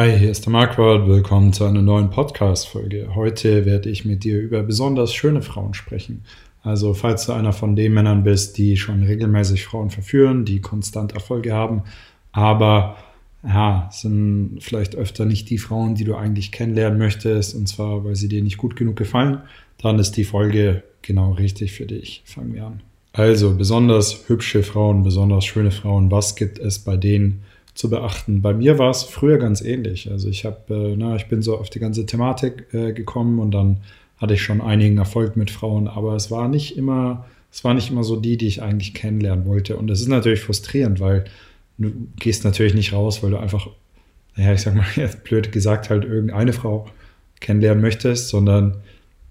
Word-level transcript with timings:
Hi, 0.00 0.18
hier 0.18 0.30
ist 0.30 0.46
der 0.46 0.52
Marquardt. 0.52 1.06
Willkommen 1.06 1.52
zu 1.52 1.66
einer 1.66 1.82
neuen 1.82 2.08
Podcast-Folge. 2.08 3.14
Heute 3.14 3.66
werde 3.66 3.90
ich 3.90 4.06
mit 4.06 4.24
dir 4.24 4.40
über 4.40 4.62
besonders 4.62 5.12
schöne 5.12 5.42
Frauen 5.42 5.74
sprechen. 5.74 6.24
Also, 6.62 6.94
falls 6.94 7.26
du 7.26 7.32
einer 7.32 7.52
von 7.52 7.76
den 7.76 7.92
Männern 7.92 8.22
bist, 8.22 8.56
die 8.56 8.78
schon 8.78 9.02
regelmäßig 9.02 9.66
Frauen 9.66 9.90
verführen, 9.90 10.46
die 10.46 10.62
konstant 10.62 11.12
Erfolge 11.12 11.52
haben, 11.52 11.82
aber 12.32 12.96
ja, 13.46 13.90
sind 13.92 14.60
vielleicht 14.60 14.96
öfter 14.96 15.26
nicht 15.26 15.50
die 15.50 15.58
Frauen, 15.58 15.96
die 15.96 16.04
du 16.04 16.14
eigentlich 16.14 16.50
kennenlernen 16.50 16.98
möchtest, 16.98 17.54
und 17.54 17.68
zwar, 17.68 18.02
weil 18.02 18.16
sie 18.16 18.30
dir 18.30 18.42
nicht 18.42 18.56
gut 18.56 18.76
genug 18.76 18.96
gefallen, 18.96 19.42
dann 19.76 19.98
ist 19.98 20.12
die 20.12 20.24
Folge 20.24 20.82
genau 21.02 21.32
richtig 21.32 21.72
für 21.72 21.84
dich. 21.84 22.22
Fangen 22.24 22.54
wir 22.54 22.64
an. 22.64 22.80
Also, 23.12 23.54
besonders 23.54 24.30
hübsche 24.30 24.62
Frauen, 24.62 25.02
besonders 25.02 25.44
schöne 25.44 25.72
Frauen, 25.72 26.10
was 26.10 26.36
gibt 26.36 26.58
es 26.58 26.78
bei 26.78 26.96
denen? 26.96 27.42
Zu 27.80 27.88
beachten. 27.88 28.42
Bei 28.42 28.52
mir 28.52 28.78
war 28.78 28.90
es 28.90 29.02
früher 29.04 29.38
ganz 29.38 29.62
ähnlich. 29.62 30.10
Also 30.10 30.28
ich 30.28 30.44
habe, 30.44 30.58
äh, 30.68 31.16
ich 31.16 31.26
bin 31.28 31.40
so 31.40 31.56
auf 31.56 31.70
die 31.70 31.80
ganze 31.80 32.04
Thematik 32.04 32.66
äh, 32.74 32.92
gekommen 32.92 33.38
und 33.38 33.52
dann 33.52 33.78
hatte 34.18 34.34
ich 34.34 34.42
schon 34.42 34.60
einigen 34.60 34.98
Erfolg 34.98 35.34
mit 35.34 35.50
Frauen, 35.50 35.88
aber 35.88 36.14
es 36.14 36.30
war 36.30 36.48
nicht 36.48 36.76
immer, 36.76 37.24
es 37.50 37.64
war 37.64 37.72
nicht 37.72 37.90
immer 37.90 38.04
so 38.04 38.16
die, 38.16 38.36
die 38.36 38.48
ich 38.48 38.62
eigentlich 38.62 38.92
kennenlernen 38.92 39.46
wollte. 39.46 39.78
Und 39.78 39.86
das 39.86 40.02
ist 40.02 40.08
natürlich 40.08 40.42
frustrierend, 40.42 41.00
weil 41.00 41.24
du 41.78 41.90
gehst 42.18 42.44
natürlich 42.44 42.74
nicht 42.74 42.92
raus, 42.92 43.22
weil 43.22 43.30
du 43.30 43.38
einfach, 43.38 43.68
ja, 44.36 44.52
ich 44.52 44.60
sag 44.60 44.74
mal 44.74 44.84
jetzt 44.96 45.24
blöd 45.24 45.50
gesagt, 45.50 45.88
halt 45.88 46.04
irgendeine 46.04 46.52
Frau 46.52 46.86
kennenlernen 47.40 47.80
möchtest, 47.80 48.28
sondern 48.28 48.76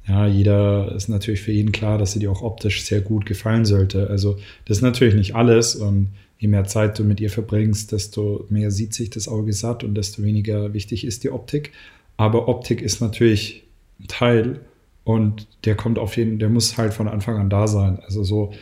ja, 0.07 0.25
jeder 0.25 0.91
ist 0.95 1.07
natürlich 1.07 1.41
für 1.41 1.51
ihn 1.51 1.71
klar, 1.71 1.99
dass 1.99 2.13
sie 2.13 2.19
dir 2.19 2.31
auch 2.31 2.41
optisch 2.41 2.83
sehr 2.83 3.01
gut 3.01 3.27
gefallen 3.27 3.65
sollte. 3.65 4.09
Also 4.09 4.39
das 4.65 4.77
ist 4.77 4.81
natürlich 4.81 5.13
nicht 5.13 5.35
alles 5.35 5.75
und 5.75 6.09
je 6.39 6.47
mehr 6.47 6.63
Zeit 6.63 6.97
du 6.97 7.03
mit 7.03 7.19
ihr 7.19 7.29
verbringst, 7.29 7.91
desto 7.91 8.45
mehr 8.49 8.71
sieht 8.71 8.93
sich 8.93 9.09
das 9.09 9.27
Auge 9.27 9.53
satt 9.53 9.83
und 9.83 9.93
desto 9.93 10.23
weniger 10.23 10.73
wichtig 10.73 11.05
ist 11.05 11.23
die 11.23 11.31
Optik. 11.31 11.73
Aber 12.17 12.47
Optik 12.47 12.81
ist 12.81 13.01
natürlich 13.01 13.65
ein 13.99 14.07
Teil 14.07 14.61
und 15.03 15.47
der 15.65 15.75
kommt 15.75 15.99
auf 15.99 16.15
jeden, 16.17 16.39
der 16.39 16.49
muss 16.49 16.77
halt 16.77 16.93
von 16.93 17.07
Anfang 17.07 17.37
an 17.37 17.49
da 17.49 17.67
sein. 17.67 17.99
Also 18.05 18.23
so, 18.23 18.53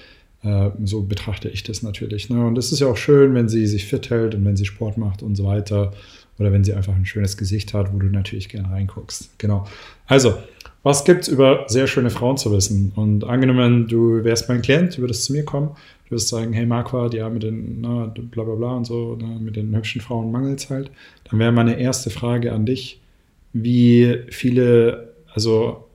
äh, 0.44 0.72
so 0.84 1.04
betrachte 1.04 1.50
ich 1.50 1.64
das 1.64 1.84
natürlich. 1.84 2.30
Ne? 2.30 2.44
Und 2.46 2.58
es 2.58 2.72
ist 2.72 2.80
ja 2.80 2.88
auch 2.88 2.98
schön, 2.98 3.36
wenn 3.36 3.48
sie 3.48 3.68
sich 3.68 3.86
fit 3.86 4.10
hält 4.10 4.34
und 4.34 4.44
wenn 4.44 4.58
sie 4.58 4.66
Sport 4.66 4.98
macht 4.98 5.22
und 5.22 5.36
so 5.36 5.46
weiter. 5.46 5.94
Oder 6.40 6.52
wenn 6.52 6.64
sie 6.64 6.74
einfach 6.74 6.96
ein 6.96 7.06
schönes 7.06 7.38
Gesicht 7.38 7.74
hat, 7.74 7.94
wo 7.94 7.98
du 7.98 8.08
natürlich 8.08 8.50
gerne 8.50 8.70
reinguckst. 8.70 9.40
Genau. 9.40 9.66
Also, 10.06 10.36
was 10.84 11.04
gibt 11.04 11.24
es 11.24 11.28
über 11.28 11.66
sehr 11.68 11.88
schöne 11.88 12.12
Frauen 12.12 12.38
zu 12.38 12.52
wissen? 12.52 12.92
Und 12.96 13.24
angenommen, 13.24 13.88
du 13.88 14.24
wärst 14.24 14.48
mein 14.48 14.62
Klient, 14.62 14.98
du 14.98 15.02
würdest 15.02 15.26
zu 15.26 15.34
mir 15.34 15.44
kommen 15.44 15.72
Du 16.08 16.16
wirst 16.16 16.30
sagen, 16.30 16.54
hey 16.54 16.66
Marquardt, 16.66 17.14
ja, 17.14 17.30
mit 17.30 17.44
den 17.44 17.82
na, 17.82 18.06
bla 18.06 18.44
bla 18.44 18.56
bla 18.56 18.76
und 18.76 18.86
so, 18.86 19.16
ne, 19.16 19.40
mit 19.42 19.56
den 19.56 19.76
hübschen 19.76 20.02
Frauen 20.02 20.32
mangelt 20.32 20.70
halt. 20.70 20.90
Dann 21.30 21.40
wäre 21.40 21.52
meine 21.52 21.80
erste 21.80 22.10
Frage 22.10 22.54
an 22.54 22.66
dich, 22.66 23.02
wie 23.54 24.20
viele, 24.30 25.14
also 25.34 25.86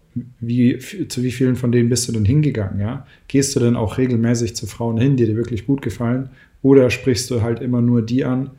wie, 0.41 0.79
zu 1.09 1.23
wie 1.23 1.33
vielen 1.33 1.57
von 1.57 1.73
denen 1.73 1.89
bist 1.89 2.07
du 2.09 2.13
denn 2.13 2.27
hingegangen, 2.27 2.81
ja? 2.81 3.07
Gehst 3.29 3.57
du 3.57 3.61
denn 3.61 3.77
auch 3.77 3.97
regelmäßig 3.97 4.55
zu 4.55 4.67
Frauen 4.67 4.99
hin, 4.99 5.17
die 5.17 5.25
dir 5.25 5.37
wirklich 5.37 5.67
gut 5.67 5.81
gefallen? 5.81 6.29
Oder 6.61 6.91
sprichst 6.91 7.31
du 7.31 7.41
halt 7.41 7.61
immer 7.61 7.81
nur 7.81 8.03
die 8.03 8.25
an, 8.25 8.51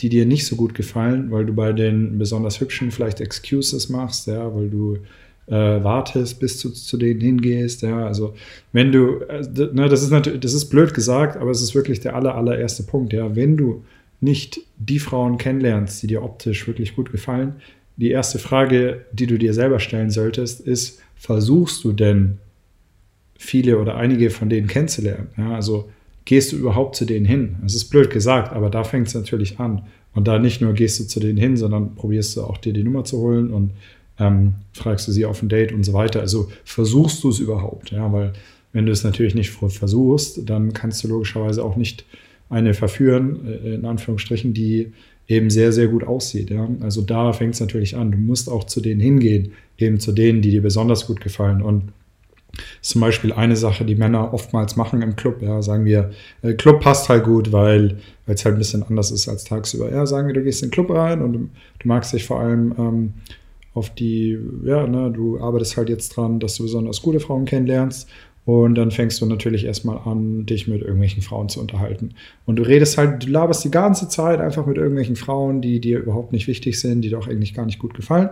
die 0.00 0.08
dir 0.08 0.24
nicht 0.26 0.46
so 0.46 0.56
gut 0.56 0.74
gefallen, 0.74 1.30
weil 1.30 1.44
du 1.44 1.52
bei 1.52 1.72
den 1.72 2.18
besonders 2.18 2.60
hübschen 2.60 2.90
vielleicht 2.90 3.20
Excuses 3.20 3.88
machst, 3.88 4.28
ja, 4.28 4.54
weil 4.54 4.70
du 4.70 4.98
äh, 5.50 5.82
wartest, 5.82 6.38
bis 6.38 6.60
du 6.60 6.70
zu 6.70 6.96
denen 6.96 7.20
hingehst. 7.20 7.82
Ja, 7.82 8.06
also 8.06 8.34
wenn 8.72 8.92
du, 8.92 9.20
äh, 9.28 9.42
ne, 9.72 9.88
das 9.88 10.02
ist 10.02 10.10
natürlich, 10.10 10.40
das 10.40 10.54
ist 10.54 10.66
blöd 10.66 10.94
gesagt, 10.94 11.36
aber 11.36 11.50
es 11.50 11.60
ist 11.60 11.74
wirklich 11.74 12.00
der 12.00 12.14
aller, 12.14 12.36
allererste 12.36 12.84
Punkt. 12.84 13.12
Ja, 13.12 13.34
wenn 13.34 13.56
du 13.56 13.84
nicht 14.20 14.60
die 14.78 14.98
Frauen 14.98 15.38
kennenlernst, 15.38 16.02
die 16.02 16.06
dir 16.06 16.22
optisch 16.22 16.66
wirklich 16.66 16.94
gut 16.94 17.10
gefallen, 17.10 17.54
die 17.96 18.10
erste 18.10 18.38
Frage, 18.38 19.04
die 19.12 19.26
du 19.26 19.38
dir 19.38 19.52
selber 19.52 19.80
stellen 19.80 20.10
solltest, 20.10 20.60
ist, 20.60 21.00
versuchst 21.16 21.84
du 21.84 21.92
denn 21.92 22.38
viele 23.36 23.78
oder 23.78 23.96
einige 23.96 24.30
von 24.30 24.48
denen 24.48 24.68
kennenzulernen? 24.68 25.28
Ja, 25.36 25.54
also 25.54 25.90
gehst 26.24 26.52
du 26.52 26.56
überhaupt 26.56 26.96
zu 26.96 27.04
denen 27.04 27.26
hin? 27.26 27.56
Es 27.66 27.74
ist 27.74 27.90
blöd 27.90 28.10
gesagt, 28.10 28.52
aber 28.52 28.70
da 28.70 28.84
fängt 28.84 29.08
es 29.08 29.14
natürlich 29.14 29.58
an. 29.58 29.82
Und 30.14 30.28
da 30.28 30.38
nicht 30.38 30.60
nur 30.60 30.72
gehst 30.74 31.00
du 31.00 31.04
zu 31.04 31.20
denen 31.20 31.38
hin, 31.38 31.56
sondern 31.56 31.94
probierst 31.94 32.36
du 32.36 32.42
auch 32.42 32.58
dir 32.58 32.72
die 32.72 32.82
Nummer 32.82 33.04
zu 33.04 33.18
holen 33.18 33.50
und 33.50 33.72
ähm, 34.20 34.54
fragst 34.72 35.08
du 35.08 35.12
sie 35.12 35.24
auf 35.24 35.42
ein 35.42 35.48
Date 35.48 35.72
und 35.72 35.82
so 35.82 35.92
weiter. 35.92 36.20
Also 36.20 36.50
versuchst 36.64 37.24
du 37.24 37.30
es 37.30 37.40
überhaupt, 37.40 37.90
ja, 37.90 38.12
weil 38.12 38.32
wenn 38.72 38.86
du 38.86 38.92
es 38.92 39.02
natürlich 39.02 39.34
nicht 39.34 39.50
versuchst, 39.50 40.48
dann 40.48 40.72
kannst 40.72 41.02
du 41.02 41.08
logischerweise 41.08 41.64
auch 41.64 41.76
nicht 41.76 42.04
eine 42.48 42.74
verführen, 42.74 43.46
äh, 43.46 43.74
in 43.74 43.84
Anführungsstrichen, 43.84 44.54
die 44.54 44.92
eben 45.26 45.50
sehr, 45.50 45.72
sehr 45.72 45.88
gut 45.88 46.04
aussieht. 46.04 46.50
Ja? 46.50 46.68
Also 46.80 47.02
da 47.02 47.32
fängt 47.32 47.54
es 47.54 47.60
natürlich 47.60 47.96
an. 47.96 48.12
Du 48.12 48.18
musst 48.18 48.48
auch 48.48 48.64
zu 48.64 48.80
denen 48.80 49.00
hingehen, 49.00 49.52
eben 49.78 50.00
zu 50.00 50.12
denen, 50.12 50.42
die 50.42 50.50
dir 50.50 50.62
besonders 50.62 51.06
gut 51.06 51.20
gefallen. 51.20 51.62
Und 51.62 51.92
zum 52.82 53.00
Beispiel 53.00 53.32
eine 53.32 53.56
Sache, 53.56 53.84
die 53.84 53.94
Männer 53.94 54.34
oftmals 54.34 54.76
machen 54.76 55.02
im 55.02 55.14
Club. 55.16 55.40
Ja, 55.40 55.62
sagen 55.62 55.84
wir, 55.84 56.10
äh, 56.42 56.54
Club 56.54 56.80
passt 56.80 57.08
halt 57.08 57.24
gut, 57.24 57.52
weil 57.52 57.98
es 58.26 58.44
halt 58.44 58.56
ein 58.56 58.58
bisschen 58.58 58.82
anders 58.82 59.10
ist 59.10 59.28
als 59.28 59.44
tagsüber. 59.44 59.90
Ja, 59.90 60.04
sagen 60.06 60.26
wir, 60.26 60.34
du 60.34 60.42
gehst 60.42 60.62
in 60.62 60.68
den 60.68 60.72
Club 60.72 60.90
rein 60.90 61.22
und 61.22 61.32
du, 61.32 61.48
magst 61.84 62.12
dich 62.12 62.24
vor 62.24 62.40
allem 62.40 62.74
ähm, 62.78 63.14
auf 63.74 63.90
die, 63.90 64.38
ja, 64.64 64.86
ne, 64.86 65.10
du 65.10 65.40
arbeitest 65.40 65.76
halt 65.76 65.88
jetzt 65.88 66.16
dran, 66.16 66.40
dass 66.40 66.56
du 66.56 66.64
besonders 66.64 67.02
gute 67.02 67.20
Frauen 67.20 67.44
kennenlernst. 67.44 68.08
Und 68.46 68.74
dann 68.74 68.90
fängst 68.90 69.20
du 69.20 69.26
natürlich 69.26 69.64
erstmal 69.64 69.98
an, 70.04 70.46
dich 70.46 70.66
mit 70.66 70.80
irgendwelchen 70.80 71.22
Frauen 71.22 71.48
zu 71.48 71.60
unterhalten. 71.60 72.14
Und 72.46 72.56
du 72.56 72.62
redest 72.62 72.98
halt, 72.98 73.24
du 73.24 73.28
laberst 73.28 73.64
die 73.64 73.70
ganze 73.70 74.08
Zeit 74.08 74.40
einfach 74.40 74.66
mit 74.66 74.76
irgendwelchen 74.76 75.14
Frauen, 75.14 75.60
die 75.60 75.80
dir 75.80 76.00
überhaupt 76.00 76.32
nicht 76.32 76.48
wichtig 76.48 76.80
sind, 76.80 77.02
die 77.02 77.10
dir 77.10 77.18
auch 77.18 77.28
eigentlich 77.28 77.54
gar 77.54 77.66
nicht 77.66 77.78
gut 77.78 77.94
gefallen. 77.94 78.30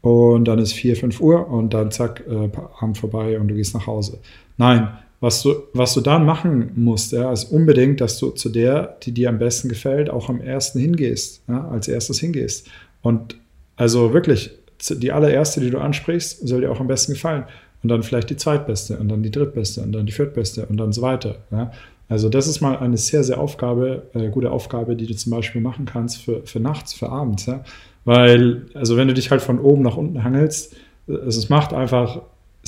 Und 0.00 0.44
dann 0.44 0.58
ist 0.58 0.74
4, 0.74 0.96
5 0.96 1.20
Uhr 1.20 1.48
und 1.48 1.74
dann 1.74 1.90
zack, 1.90 2.22
äh, 2.28 2.50
Abend 2.78 2.98
vorbei 2.98 3.40
und 3.40 3.48
du 3.48 3.54
gehst 3.54 3.74
nach 3.74 3.86
Hause. 3.86 4.18
Nein, 4.58 4.90
was 5.20 5.42
du, 5.42 5.54
was 5.72 5.94
du 5.94 6.00
dann 6.00 6.24
machen 6.24 6.70
musst, 6.76 7.12
ja, 7.12 7.32
ist 7.32 7.44
unbedingt, 7.46 8.00
dass 8.00 8.18
du 8.18 8.30
zu 8.30 8.50
der, 8.50 8.98
die 9.02 9.12
dir 9.12 9.28
am 9.28 9.38
besten 9.38 9.68
gefällt, 9.68 10.10
auch 10.10 10.28
am 10.28 10.40
ersten 10.40 10.78
hingehst, 10.78 11.42
ja, 11.48 11.66
als 11.68 11.88
erstes 11.88 12.20
hingehst. 12.20 12.68
Und 13.02 13.36
also 13.74 14.12
wirklich, 14.12 14.50
die 14.78 15.12
allererste, 15.12 15.60
die 15.60 15.70
du 15.70 15.78
ansprichst, 15.78 16.46
soll 16.46 16.60
dir 16.62 16.70
auch 16.70 16.80
am 16.80 16.86
besten 16.86 17.12
gefallen. 17.12 17.44
Und 17.82 17.90
dann 17.90 18.02
vielleicht 18.02 18.30
die 18.30 18.36
zweitbeste 18.36 18.96
und 18.98 19.08
dann 19.08 19.22
die 19.22 19.30
drittbeste 19.30 19.82
und 19.82 19.92
dann 19.92 20.06
die 20.06 20.12
viertbeste 20.12 20.66
und 20.66 20.76
dann 20.78 20.92
so 20.92 21.02
weiter. 21.02 21.36
Ja? 21.52 21.70
Also 22.08 22.28
das 22.28 22.48
ist 22.48 22.60
mal 22.60 22.78
eine 22.78 22.96
sehr, 22.96 23.22
sehr 23.22 23.38
Aufgabe, 23.38 24.02
äh, 24.14 24.30
gute 24.30 24.50
Aufgabe, 24.50 24.96
die 24.96 25.06
du 25.06 25.14
zum 25.14 25.30
Beispiel 25.30 25.60
machen 25.60 25.84
kannst 25.84 26.22
für, 26.22 26.42
für 26.44 26.58
nachts, 26.58 26.94
für 26.94 27.08
abends. 27.10 27.46
Ja? 27.46 27.62
Weil, 28.04 28.66
also 28.74 28.96
wenn 28.96 29.08
du 29.08 29.14
dich 29.14 29.30
halt 29.30 29.42
von 29.42 29.60
oben 29.60 29.82
nach 29.82 29.96
unten 29.96 30.24
hangelst, 30.24 30.74
äh, 31.06 31.12
es 31.12 31.48
macht 31.48 31.72
einfach 31.72 32.22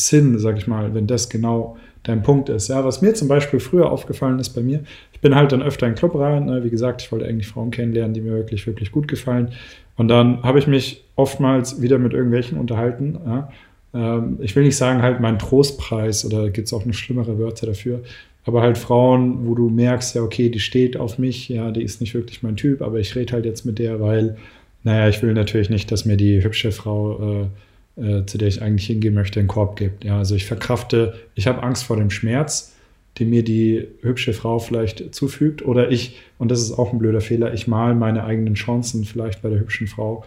Sinn, 0.06 0.38
sag 0.38 0.56
ich 0.56 0.66
mal, 0.66 0.94
wenn 0.94 1.06
das 1.06 1.28
genau 1.28 1.77
dein 2.03 2.22
Punkt 2.22 2.49
ist. 2.49 2.69
Ja, 2.69 2.84
was 2.84 3.03
mir 3.03 3.15
zum 3.15 3.28
Beispiel 3.28 3.61
früher 3.61 3.91
aufgefallen 3.91 4.38
ist 4.38 4.50
bei 4.50 4.62
mir, 4.62 4.81
ich 5.12 5.21
bin 5.21 5.34
halt 5.34 5.53
dann 5.53 5.62
öfter 5.62 5.87
in 5.87 5.94
Club 5.94 6.15
rein. 6.15 6.47
Ne? 6.47 6.65
Wie 6.65 6.71
gesagt, 6.71 7.03
ich 7.03 7.12
wollte 7.12 7.27
eigentlich 7.27 7.49
Frauen 7.49 7.71
kennenlernen, 7.71 8.15
die 8.15 8.22
mir 8.22 8.33
wirklich, 8.33 8.66
wirklich 8.66 8.91
gut 8.91 9.06
gefallen. 9.06 9.50
Und 9.97 10.09
dann 10.09 10.43
habe 10.43 10.59
ich 10.59 10.66
mich 10.66 11.05
oftmals 11.16 11.83
wieder 11.83 11.99
mit 11.99 12.15
irgendwelchen 12.15 12.59
unterhalten. 12.59 13.19
Ja? 13.27 13.53
Ähm, 13.93 14.38
ich 14.41 14.56
will 14.56 14.65
nicht 14.65 14.77
sagen, 14.77 15.03
halt 15.03 15.21
mein 15.21 15.38
Trostpreis 15.38 16.25
oder 16.25 16.49
gibt 16.50 16.69
es 16.69 16.72
auch 16.72 16.84
eine 16.84 16.94
schlimmere 16.94 17.38
Wörter 17.38 17.67
dafür. 17.67 18.00
Aber 18.47 18.62
halt 18.62 18.78
Frauen, 18.78 19.47
wo 19.47 19.55
du 19.55 19.69
merkst, 19.69 20.15
ja, 20.15 20.22
okay, 20.22 20.49
die 20.49 20.61
steht 20.61 20.97
auf 20.97 21.19
mich, 21.19 21.50
ja, 21.50 21.71
die 21.71 21.82
ist 21.82 22.00
nicht 22.00 22.15
wirklich 22.15 22.43
mein 22.43 22.56
Typ, 22.56 22.81
aber 22.81 22.99
ich 22.99 23.15
rede 23.15 23.34
halt 23.34 23.44
jetzt 23.44 23.67
mit 23.67 23.78
der, 23.78 24.00
weil, 24.00 24.38
naja, 24.82 25.09
ich 25.09 25.22
will 25.22 25.34
natürlich 25.34 25.69
nicht, 25.69 25.93
dass 25.93 26.06
mir 26.06 26.17
die 26.17 26.43
hübsche 26.43 26.72
Frau, 26.72 27.43
äh, 27.43 27.47
äh, 28.03 28.27
zu 28.27 28.38
der 28.38 28.49
ich 28.49 28.62
eigentlich 28.62 28.87
hingehen 28.87 29.15
möchte, 29.15 29.41
einen 29.41 29.49
Korb 29.49 29.77
gibt. 29.77 30.05
Ja, 30.05 30.19
also 30.19 30.34
ich 30.34 30.47
verkrafte, 30.47 31.15
ich 31.34 31.47
habe 31.47 31.62
Angst 31.62 31.84
vor 31.84 31.97
dem 31.97 32.11
Schmerz 32.11 32.75
die 33.19 33.25
mir 33.25 33.43
die 33.43 33.87
hübsche 34.03 34.33
Frau 34.33 34.59
vielleicht 34.59 35.15
zufügt. 35.15 35.65
Oder 35.65 35.91
ich, 35.91 36.19
und 36.38 36.50
das 36.50 36.61
ist 36.61 36.72
auch 36.72 36.93
ein 36.93 36.99
blöder 36.99 37.21
Fehler, 37.21 37.53
ich 37.53 37.66
mal 37.66 37.94
meine 37.94 38.25
eigenen 38.25 38.55
Chancen 38.55 39.05
vielleicht 39.05 39.43
bei 39.43 39.50
der 39.50 39.61
hübschen 39.61 39.87
Frau 39.87 40.25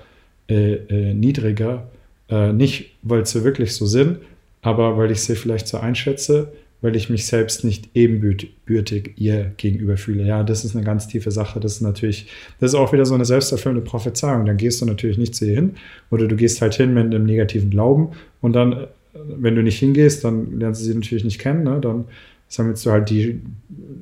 äh, 0.49 0.73
äh, 0.73 1.13
niedriger. 1.13 1.87
Äh, 2.29 2.53
nicht, 2.53 2.91
weil 3.01 3.25
sie 3.25 3.43
wirklich 3.43 3.73
so 3.73 3.85
sind, 3.85 4.19
aber 4.61 4.97
weil 4.97 5.11
ich 5.11 5.21
sie 5.21 5.35
vielleicht 5.35 5.67
so 5.67 5.77
einschätze, 5.77 6.53
weil 6.83 6.97
ich 6.97 7.09
mich 7.09 7.25
selbst 7.25 7.63
nicht 7.63 7.89
ebenbürtig 7.93 9.13
ihr 9.15 9.53
gegenüber 9.55 9.95
fühle. 9.95 10.25
Ja, 10.25 10.43
das 10.43 10.65
ist 10.65 10.75
eine 10.75 10.83
ganz 10.83 11.07
tiefe 11.07 11.31
Sache. 11.31 11.61
Das 11.61 11.75
ist 11.75 11.81
natürlich, 11.81 12.27
das 12.59 12.71
ist 12.71 12.75
auch 12.75 12.91
wieder 12.91 13.05
so 13.05 13.15
eine 13.15 13.23
selbsterfüllende 13.23 13.81
Prophezeiung. 13.81 14.45
Dann 14.45 14.57
gehst 14.57 14.81
du 14.81 14.85
natürlich 14.85 15.17
nicht 15.17 15.33
zu 15.33 15.45
ihr 15.45 15.55
hin 15.55 15.75
oder 16.11 16.27
du 16.27 16.35
gehst 16.35 16.61
halt 16.61 16.73
hin 16.75 16.93
mit 16.93 17.05
einem 17.05 17.23
negativen 17.25 17.69
Glauben 17.69 18.09
und 18.41 18.53
dann, 18.53 18.73
äh, 18.73 18.87
wenn 19.13 19.55
du 19.55 19.63
nicht 19.63 19.79
hingehst, 19.79 20.25
dann 20.25 20.59
lernst 20.59 20.81
du 20.81 20.85
sie 20.85 20.93
natürlich 20.93 21.23
nicht 21.23 21.39
kennen. 21.39 21.63
Ne? 21.63 21.79
Dann 21.79 22.03
sammelst 22.49 22.85
du 22.85 22.91
halt 22.91 23.09
die 23.09 23.39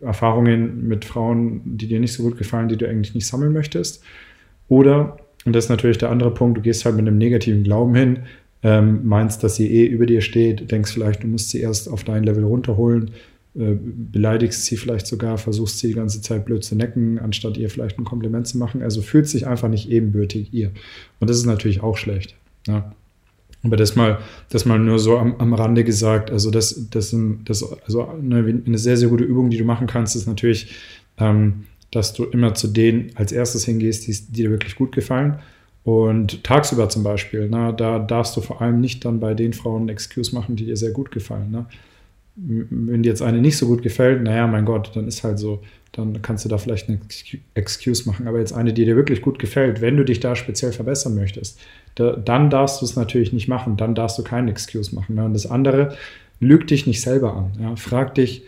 Erfahrungen 0.02 0.88
mit 0.88 1.06
Frauen, 1.06 1.62
die 1.64 1.88
dir 1.88 2.00
nicht 2.00 2.14
so 2.14 2.24
gut 2.24 2.36
gefallen, 2.36 2.68
die 2.68 2.78
du 2.78 2.90
eigentlich 2.90 3.14
nicht 3.14 3.28
sammeln 3.28 3.54
möchtest. 3.54 4.04
Oder, 4.70 5.18
und 5.46 5.56
das 5.56 5.66
ist 5.66 5.70
natürlich 5.70 6.00
der 6.00 6.10
andere 6.10 6.34
Punkt, 6.34 6.58
du 6.58 6.62
gehst 6.64 6.84
halt 6.84 6.96
mit 6.96 7.08
einem 7.08 7.20
negativen 7.20 7.64
Glauben 7.64 7.94
hin, 7.94 8.20
ähm, 8.64 9.08
meinst, 9.08 9.44
dass 9.44 9.56
sie 9.56 9.68
eh 9.68 9.86
über 9.86 10.06
dir 10.06 10.22
steht, 10.22 10.72
denkst 10.72 10.92
vielleicht, 10.92 11.24
du 11.24 11.28
musst 11.28 11.50
sie 11.50 11.60
erst 11.60 11.90
auf 11.90 12.04
dein 12.04 12.24
Level 12.24 12.44
runterholen, 12.44 13.12
äh, 13.54 13.76
beleidigst 13.76 14.66
sie 14.66 14.78
vielleicht 14.78 15.08
sogar, 15.08 15.38
versuchst 15.38 15.80
sie 15.80 15.88
die 15.88 15.94
ganze 15.94 16.22
Zeit 16.22 16.46
blöd 16.46 16.64
zu 16.64 16.76
necken, 16.76 17.20
anstatt 17.20 17.58
ihr 17.58 17.70
vielleicht 17.70 18.00
ein 18.00 18.06
Kompliment 18.06 18.48
zu 18.48 18.58
machen. 18.58 18.82
Also 18.82 19.02
fühlt 19.02 19.28
sich 19.28 19.48
einfach 19.48 19.68
nicht 19.68 19.90
ebenbürtig 19.90 20.54
ihr. 20.54 20.72
Und 21.20 21.30
das 21.30 21.38
ist 21.38 21.46
natürlich 21.46 21.82
auch 21.82 21.98
schlecht. 21.98 22.36
Ja. 22.68 22.94
Aber 23.64 23.78
das 23.78 23.96
mal, 23.96 24.20
das 24.50 24.66
mal 24.66 24.80
nur 24.80 25.00
so 25.00 25.18
am, 25.18 25.36
am 25.38 25.54
Rande 25.54 25.84
gesagt. 25.84 26.32
Also 26.32 26.50
das, 26.50 26.88
das, 26.90 27.16
das 27.46 27.64
also 27.86 28.08
eine, 28.08 28.62
eine, 28.66 28.78
sehr, 28.78 28.98
sehr 28.98 29.10
gute 29.10 29.24
Übung, 29.24 29.50
die 29.50 29.58
du 29.58 29.66
machen 29.66 29.86
kannst, 29.86 30.16
ist 30.16 30.28
natürlich, 30.28 30.74
ähm, 31.18 31.66
dass 31.92 32.14
du 32.14 32.24
immer 32.24 32.54
zu 32.56 32.68
denen 32.68 33.12
als 33.16 33.32
erstes 33.32 33.66
hingehst, 33.66 34.08
die, 34.08 34.14
die 34.14 34.44
dir 34.44 34.50
wirklich 34.50 34.76
gut 34.76 34.94
gefallen. 34.94 35.40
Und 35.84 36.44
tagsüber 36.44 36.90
zum 36.90 37.04
Beispiel, 37.04 37.48
na, 37.50 37.72
da 37.72 37.98
darfst 38.00 38.38
du 38.38 38.42
vor 38.42 38.62
allem 38.62 38.80
nicht 38.80 39.04
dann 39.04 39.20
bei 39.20 39.34
den 39.34 39.54
Frauen 39.54 39.90
Excuse 39.90 40.36
machen, 40.36 40.56
die 40.56 40.66
dir 40.66 40.78
sehr 40.78 40.92
gut 40.92 41.12
gefallen. 41.12 41.52
Ne? 41.52 41.66
wenn 42.36 43.04
dir 43.04 43.10
jetzt 43.10 43.22
eine 43.22 43.40
nicht 43.40 43.58
so 43.58 43.68
gut 43.68 43.84
gefällt, 43.84 44.24
naja, 44.24 44.48
mein 44.48 44.66
Gott, 44.66 44.92
dann 44.96 45.08
ist 45.08 45.24
halt 45.24 45.38
so, 45.38 45.62
dann 45.92 46.22
kannst 46.22 46.46
du 46.46 46.50
da 46.50 46.58
vielleicht 46.58 46.88
eine 46.88 47.00
Excuse 47.56 48.08
machen. 48.08 48.28
Aber 48.28 48.40
jetzt 48.40 48.54
eine, 48.54 48.74
die 48.74 48.86
dir 48.86 48.96
wirklich 48.96 49.22
gut 49.22 49.38
gefällt, 49.38 49.82
wenn 49.82 49.98
du 49.98 50.06
dich 50.06 50.20
da 50.22 50.36
speziell 50.36 50.72
verbessern 50.72 51.16
möchtest, 51.16 51.60
da, 51.96 52.16
dann 52.16 52.50
darfst 52.50 52.82
du 52.82 52.86
es 52.86 52.96
natürlich 52.96 53.34
nicht 53.34 53.48
machen. 53.48 53.76
Dann 53.76 53.96
darfst 53.96 54.18
du 54.18 54.24
keine 54.24 54.50
Excuse 54.50 54.96
machen. 54.96 55.16
Ne? 55.16 55.26
Und 55.26 55.34
das 55.34 55.46
andere, 55.46 55.98
lüg 56.40 56.68
dich 56.68 56.88
nicht 56.88 57.02
selber 57.02 57.36
an. 57.36 57.52
Ja? 57.60 57.76
Frag 57.76 58.16
dich, 58.16 58.44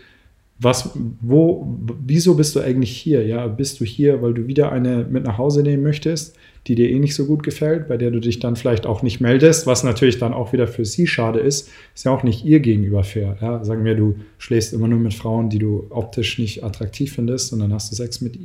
was, 0.59 0.91
wo, 1.21 1.77
wieso 2.05 2.35
bist 2.35 2.55
du 2.55 2.61
eigentlich 2.61 2.95
hier? 2.95 3.25
Ja, 3.25 3.47
bist 3.47 3.79
du 3.79 3.85
hier, 3.85 4.21
weil 4.21 4.33
du 4.33 4.47
wieder 4.47 4.71
eine 4.71 5.05
mit 5.09 5.23
nach 5.23 5.37
Hause 5.37 5.63
nehmen 5.63 5.83
möchtest? 5.83 6.37
die 6.67 6.75
dir 6.75 6.89
eh 6.89 6.99
nicht 6.99 7.15
so 7.15 7.25
gut 7.25 7.43
gefällt, 7.43 7.87
bei 7.87 7.97
der 7.97 8.11
du 8.11 8.19
dich 8.19 8.39
dann 8.39 8.55
vielleicht 8.55 8.85
auch 8.85 9.03
nicht 9.03 9.19
meldest, 9.19 9.67
was 9.67 9.83
natürlich 9.83 10.17
dann 10.17 10.33
auch 10.33 10.53
wieder 10.53 10.67
für 10.67 10.85
sie 10.85 11.07
schade 11.07 11.39
ist, 11.39 11.69
ist 11.93 12.05
ja 12.05 12.11
auch 12.11 12.23
nicht 12.23 12.45
ihr 12.45 12.61
gegenüber 12.61 13.03
fair. 13.03 13.37
Ja? 13.41 13.63
Sagen 13.63 13.83
wir, 13.83 13.95
du 13.95 14.15
schläfst 14.37 14.73
immer 14.73 14.87
nur 14.87 14.99
mit 14.99 15.13
Frauen, 15.13 15.49
die 15.49 15.59
du 15.59 15.87
optisch 15.89 16.39
nicht 16.39 16.63
attraktiv 16.63 17.13
findest 17.13 17.51
und 17.51 17.59
dann 17.59 17.73
hast 17.73 17.91
du 17.91 17.95
Sex 17.95 18.21
mit 18.21 18.39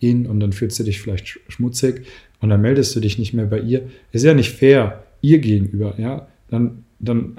ihnen 0.00 0.26
und 0.26 0.40
dann 0.40 0.52
fühlst 0.52 0.78
du 0.80 0.82
dich 0.82 1.00
vielleicht 1.00 1.28
schmutzig 1.48 2.06
und 2.40 2.48
dann 2.48 2.60
meldest 2.60 2.94
du 2.96 3.00
dich 3.00 3.18
nicht 3.18 3.34
mehr 3.34 3.46
bei 3.46 3.60
ihr. 3.60 3.82
Ist 4.10 4.24
ja 4.24 4.34
nicht 4.34 4.50
fair 4.50 5.04
ihr 5.20 5.38
gegenüber. 5.38 5.94
Ja? 5.98 6.26
Dann, 6.48 6.84
dann 7.00 7.36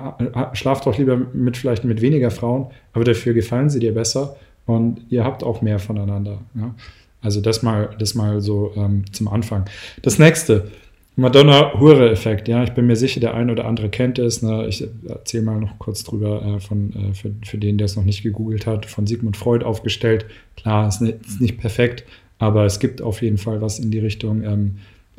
schlaf 0.53 0.81
doch 0.81 0.97
lieber 0.97 1.17
mit 1.17 1.55
vielleicht 1.55 1.83
mit 1.83 2.01
weniger 2.01 2.31
Frauen, 2.31 2.67
aber 2.93 3.03
dafür 3.03 3.33
gefallen 3.33 3.69
sie 3.69 3.79
dir 3.79 3.93
besser 3.93 4.35
und 4.65 5.01
ihr 5.09 5.23
habt 5.23 5.43
auch 5.43 5.61
mehr 5.61 5.79
voneinander. 5.79 6.39
Ja? 6.55 6.75
Also 7.21 7.41
das 7.41 7.61
mal, 7.61 7.95
das 7.99 8.15
mal 8.15 8.41
so 8.41 8.73
ähm, 8.75 9.05
zum 9.11 9.27
Anfang. 9.27 9.65
Das 10.01 10.17
nächste, 10.17 10.71
Madonna-Hure-Effekt. 11.15 12.47
Ja, 12.47 12.63
ich 12.63 12.71
bin 12.71 12.87
mir 12.87 12.95
sicher, 12.95 13.19
der 13.19 13.33
eine 13.33 13.51
oder 13.51 13.65
andere 13.65 13.89
kennt 13.89 14.17
es. 14.17 14.41
Ne? 14.41 14.65
Ich 14.67 14.87
erzähle 15.07 15.43
mal 15.43 15.59
noch 15.59 15.77
kurz 15.77 16.03
drüber 16.03 16.41
äh, 16.41 16.59
von, 16.59 16.93
äh, 16.93 17.13
für, 17.13 17.31
für 17.45 17.57
den, 17.57 17.77
der 17.77 17.85
es 17.85 17.95
noch 17.95 18.05
nicht 18.05 18.23
gegoogelt 18.23 18.65
hat, 18.65 18.85
von 18.85 19.05
Sigmund 19.05 19.37
Freud 19.37 19.63
aufgestellt. 19.65 20.25
Klar, 20.55 20.87
ist 20.87 21.01
nicht, 21.01 21.21
ist 21.25 21.41
nicht 21.41 21.59
perfekt, 21.59 22.05
aber 22.39 22.65
es 22.65 22.79
gibt 22.79 23.01
auf 23.01 23.21
jeden 23.21 23.37
Fall 23.37 23.61
was 23.61 23.77
in 23.77 23.91
die 23.91 23.99
Richtung, 23.99 24.43
ähm, 24.43 24.77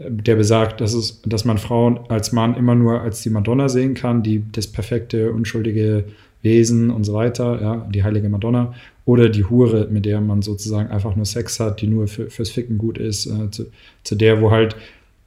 der 0.08 0.36
besagt, 0.36 0.80
dass, 0.80 0.94
es, 0.94 1.20
dass 1.22 1.44
man 1.44 1.58
Frauen 1.58 2.00
als 2.08 2.32
Mann 2.32 2.56
immer 2.56 2.74
nur 2.74 3.00
als 3.00 3.22
die 3.22 3.30
Madonna 3.30 3.68
sehen 3.68 3.94
kann, 3.94 4.22
die 4.22 4.42
das 4.52 4.66
perfekte, 4.66 5.32
unschuldige 5.32 6.04
Wesen 6.42 6.90
und 6.90 7.04
so 7.04 7.14
weiter, 7.14 7.60
ja, 7.62 7.88
die 7.92 8.02
heilige 8.02 8.28
Madonna, 8.28 8.74
oder 9.04 9.28
die 9.28 9.44
Hure, 9.44 9.88
mit 9.90 10.04
der 10.04 10.20
man 10.20 10.42
sozusagen 10.42 10.90
einfach 10.90 11.16
nur 11.16 11.24
Sex 11.24 11.58
hat, 11.60 11.80
die 11.80 11.86
nur 11.86 12.08
für, 12.08 12.30
fürs 12.30 12.50
Ficken 12.50 12.78
gut 12.78 12.98
ist, 12.98 13.26
äh, 13.26 13.50
zu, 13.50 13.66
zu, 14.04 14.14
der, 14.14 14.40
wo 14.40 14.50
halt 14.50 14.76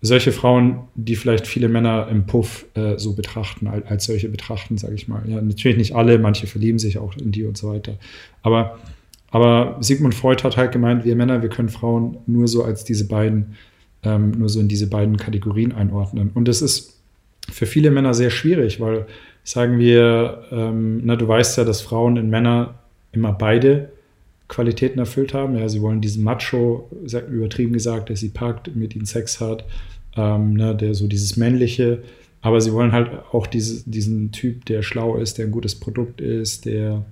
solche 0.02 0.32
Frauen, 0.32 0.80
die 0.96 1.16
vielleicht 1.16 1.48
viele 1.48 1.68
Männer 1.68 2.08
im 2.10 2.26
Puff 2.26 2.66
äh, 2.76 2.98
so 2.98 3.14
betrachten, 3.14 3.68
als, 3.68 3.86
als 3.88 4.06
solche 4.06 4.30
betrachten, 4.30 4.78
sage 4.78 4.96
ich 4.96 5.08
mal. 5.08 5.24
Ja, 5.28 5.42
natürlich 5.42 5.78
nicht 5.78 5.96
alle, 5.96 6.20
manche 6.20 6.48
verlieben 6.48 6.80
sich 6.80 6.98
auch 6.98 7.16
in 7.18 7.32
die 7.32 7.46
und 7.46 7.58
so 7.58 7.70
weiter. 7.70 7.98
Aber, 8.44 8.78
aber 9.32 9.78
Sigmund 9.80 10.16
Freud 10.16 10.44
hat 10.44 10.58
halt 10.58 10.72
gemeint, 10.72 11.06
wir 11.06 11.16
Männer, 11.16 11.42
wir 11.42 11.50
können 11.50 11.70
Frauen 11.70 12.18
nur 12.28 12.48
so 12.48 12.64
als 12.64 12.84
diese 12.84 13.08
beiden, 13.08 13.56
ähm, 14.06 14.32
nur 14.32 14.50
so 14.50 14.60
in 14.60 14.68
diese 14.68 14.88
beiden 14.88 15.18
Kategorien 15.18 15.74
einordnen. 15.74 16.32
Und 16.34 16.48
das 16.48 16.62
ist 16.62 17.00
für 17.52 17.66
viele 17.66 17.92
Männer 17.92 18.14
sehr 18.14 18.30
schwierig, 18.30 18.80
weil 18.80 19.06
sagen 19.44 19.78
wir, 19.78 20.44
ähm, 20.52 21.02
na, 21.04 21.16
du 21.16 21.28
weißt 21.28 21.58
ja, 21.58 21.64
dass 21.64 21.82
Frauen 21.82 22.18
in 22.18 22.30
Männer 22.30 22.76
immer 23.12 23.32
beide 23.32 23.90
Qualitäten 24.48 25.00
erfüllt 25.00 25.34
haben. 25.34 25.58
Ja, 25.58 25.70
sie 25.70 25.82
wollen 25.82 26.02
diesen 26.02 26.24
Macho, 26.24 26.90
übertrieben 27.32 27.74
gesagt, 27.74 28.10
der 28.10 28.16
sie 28.16 28.30
packt, 28.30 28.76
mit 28.76 28.96
ihnen 28.96 29.06
Sex 29.06 29.40
hat, 29.40 29.66
ähm, 30.16 30.54
ne, 30.54 30.76
der 30.76 30.94
so 30.94 31.08
dieses 31.08 31.38
männliche, 31.38 32.04
aber 32.42 32.62
sie 32.62 32.74
wollen 32.74 32.92
halt 32.92 33.10
auch 33.32 33.48
diese, 33.48 33.90
diesen 33.90 34.32
Typ, 34.32 34.66
der 34.66 34.84
schlau 34.84 35.18
ist, 35.18 35.40
der 35.40 35.46
ein 35.46 35.52
gutes 35.52 35.76
Produkt 35.76 36.22
ist, 36.22 36.66
der 36.66 37.04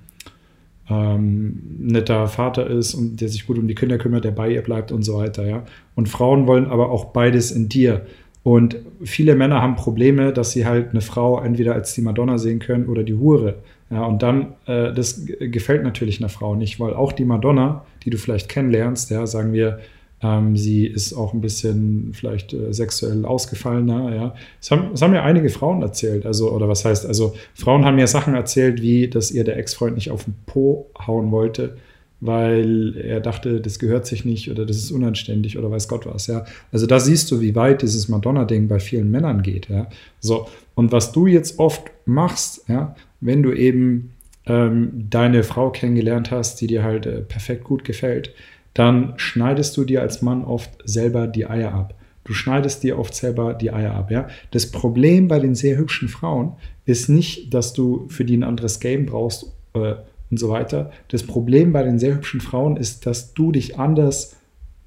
ähm, 0.89 1.62
netter 1.80 2.27
Vater 2.27 2.68
ist 2.68 2.94
und 2.94 3.21
der 3.21 3.30
sich 3.30 3.47
gut 3.47 3.57
um 3.57 3.68
die 3.68 3.75
Kinder 3.75 3.97
kümmert, 3.97 4.25
der 4.25 4.31
bei 4.31 4.50
ihr 4.50 4.62
bleibt 4.62 4.91
und 4.91 5.03
so 5.03 5.18
weiter. 5.18 5.45
Ja, 5.45 5.63
und 5.95 6.09
Frauen 6.09 6.47
wollen 6.47 6.68
aber 6.68 6.91
auch 6.91 7.06
beides 7.06 7.51
in 7.51 7.69
dir. 7.69 8.06
Und 8.44 8.75
viele 9.01 9.35
Männer 9.35 9.62
haben 9.62 9.77
Probleme, 9.77 10.33
dass 10.33 10.51
sie 10.51 10.65
halt 10.65 10.91
eine 10.91 11.00
Frau 11.00 11.39
entweder 11.41 11.74
als 11.74 11.94
die 11.94 12.01
Madonna 12.01 12.38
sehen 12.38 12.59
können 12.59 12.88
oder 12.88 13.03
die 13.03 13.13
Hure. 13.13 13.56
Ja, 13.89 14.03
und 14.06 14.21
dann, 14.21 14.53
äh, 14.65 14.91
das 14.91 15.25
gefällt 15.25 15.83
natürlich 15.83 16.19
einer 16.19 16.30
Frau 16.30 16.56
nicht, 16.56 16.80
weil 16.80 16.94
auch 16.94 17.13
die 17.13 17.25
Madonna, 17.25 17.86
die 18.03 18.09
du 18.09 18.18
vielleicht 18.18 18.50
kennenlernst, 18.50 19.12
ja, 19.12 19.25
sagen 19.27 19.53
wir, 19.53 19.79
ähm, 20.23 20.55
sie 20.55 20.87
ist 20.87 21.13
auch 21.13 21.33
ein 21.33 21.41
bisschen 21.41 22.11
vielleicht 22.13 22.53
äh, 22.53 22.73
sexuell 22.73 23.25
ausgefallener, 23.25 24.15
ja. 24.15 24.35
Das 24.59 24.71
haben, 24.71 24.91
das 24.91 25.01
haben 25.01 25.13
ja 25.13 25.23
einige 25.23 25.49
Frauen 25.49 25.81
erzählt, 25.81 26.25
also, 26.25 26.51
oder 26.51 26.69
was 26.69 26.85
heißt, 26.85 27.05
also 27.05 27.35
Frauen 27.53 27.83
haben 27.83 27.99
ja 27.99 28.07
Sachen 28.07 28.33
erzählt, 28.33 28.81
wie, 28.81 29.09
dass 29.09 29.31
ihr 29.31 29.43
der 29.43 29.57
Ex-Freund 29.57 29.95
nicht 29.95 30.11
auf 30.11 30.23
den 30.23 30.35
Po 30.45 30.87
hauen 31.05 31.31
wollte, 31.31 31.77
weil 32.21 32.95
er 32.95 33.19
dachte, 33.19 33.59
das 33.59 33.79
gehört 33.79 34.05
sich 34.05 34.23
nicht 34.23 34.49
oder 34.49 34.65
das 34.65 34.77
ist 34.77 34.91
unanständig 34.91 35.57
oder 35.57 35.69
weiß 35.69 35.89
Gott 35.89 36.05
was, 36.05 36.27
ja. 36.27 36.45
Also 36.71 36.87
da 36.87 37.01
siehst 37.01 37.29
du, 37.29 37.41
wie 37.41 37.53
weit 37.53 37.81
dieses 37.81 38.07
Madonna-Ding 38.07 38.69
bei 38.69 38.79
vielen 38.79 39.11
Männern 39.11 39.43
geht, 39.43 39.67
ja. 39.67 39.87
So, 40.21 40.47
und 40.73 40.93
was 40.93 41.11
du 41.11 41.27
jetzt 41.27 41.59
oft 41.59 41.83
machst, 42.05 42.63
ja, 42.69 42.95
wenn 43.19 43.43
du 43.43 43.51
eben 43.51 44.13
ähm, 44.45 45.07
deine 45.09 45.43
Frau 45.43 45.69
kennengelernt 45.69 46.31
hast, 46.31 46.61
die 46.61 46.67
dir 46.67 46.83
halt 46.83 47.05
äh, 47.05 47.21
perfekt 47.21 47.65
gut 47.65 47.83
gefällt, 47.83 48.33
dann 48.73 49.13
schneidest 49.17 49.77
du 49.77 49.83
dir 49.83 50.01
als 50.01 50.21
Mann 50.21 50.43
oft 50.43 50.71
selber 50.85 51.27
die 51.27 51.47
Eier 51.47 51.73
ab. 51.73 51.95
Du 52.23 52.33
schneidest 52.33 52.83
dir 52.83 52.97
oft 52.97 53.13
selber 53.13 53.53
die 53.53 53.71
Eier 53.71 53.93
ab, 53.93 54.09
ja. 54.09 54.27
Das 54.51 54.71
Problem 54.71 55.27
bei 55.27 55.39
den 55.39 55.55
sehr 55.55 55.77
hübschen 55.77 56.07
Frauen 56.07 56.53
ist 56.85 57.09
nicht, 57.09 57.53
dass 57.53 57.73
du 57.73 58.07
für 58.09 58.25
die 58.25 58.37
ein 58.37 58.43
anderes 58.43 58.79
Game 58.79 59.05
brauchst, 59.05 59.53
äh, 59.73 59.95
und 60.33 60.39
so 60.39 60.49
weiter. 60.49 60.91
Das 61.09 61.21
Problem 61.21 61.73
bei 61.73 61.83
den 61.83 61.99
sehr 61.99 62.15
hübschen 62.15 62.41
Frauen 62.41 62.75
ist, 62.75 63.05
dass 63.05 63.35
du 63.35 63.51
dich 63.51 63.77
anders 63.77 64.35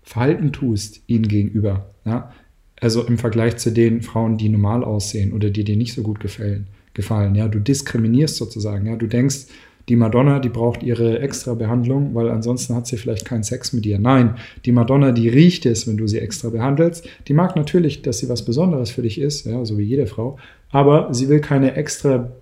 verhalten 0.03 0.53
tust 0.53 1.03
ihnen 1.07 1.29
gegenüber. 1.29 1.91
Ja? 2.05 2.33
Also 2.81 3.05
im 3.05 3.17
Vergleich 3.17 3.57
zu 3.57 3.71
den 3.71 4.03
Frauen, 4.03 4.39
die 4.39 4.49
normal 4.49 4.83
aussehen 4.83 5.33
oder 5.33 5.51
die 5.51 5.63
dir 5.63 5.77
nicht 5.77 5.95
so 5.95 6.03
gut 6.03 6.19
gefallen. 6.19 6.67
gefallen 6.95 7.37
ja? 7.37 7.47
Du 7.47 7.61
diskriminierst 7.61 8.35
sozusagen. 8.35 8.87
Ja? 8.87 8.97
Du 8.97 9.07
denkst, 9.07 9.47
die 9.89 9.97
Madonna, 9.97 10.41
die 10.41 10.49
braucht 10.49 10.83
ihre 10.83 11.21
extra 11.21 11.55
Behandlung, 11.55 12.15
weil 12.15 12.29
ansonsten 12.29 12.75
hat 12.75 12.87
sie 12.87 12.97
vielleicht 12.97 13.25
keinen 13.25 13.45
Sex 13.45 13.73
mit 13.73 13.85
dir. 13.85 13.99
Nein, 13.99 14.37
die 14.65 14.73
Madonna, 14.73 15.13
die 15.13 15.29
riecht 15.29 15.65
es, 15.67 15.87
wenn 15.87 15.97
du 15.97 16.07
sie 16.07 16.19
extra 16.19 16.49
behandelst. 16.49 17.09
Die 17.29 17.35
mag 17.35 17.55
natürlich, 17.55 18.03
dass 18.03 18.19
sie 18.19 18.29
was 18.29 18.45
Besonderes 18.45 18.91
für 18.91 19.03
dich 19.03 19.21
ist, 19.21 19.47
ja, 19.47 19.65
so 19.65 19.79
wie 19.79 19.85
jede 19.85 20.07
Frau, 20.07 20.39
aber 20.71 21.15
sie 21.15 21.29
will 21.29 21.41
keine 21.41 21.75
extra 21.75 22.33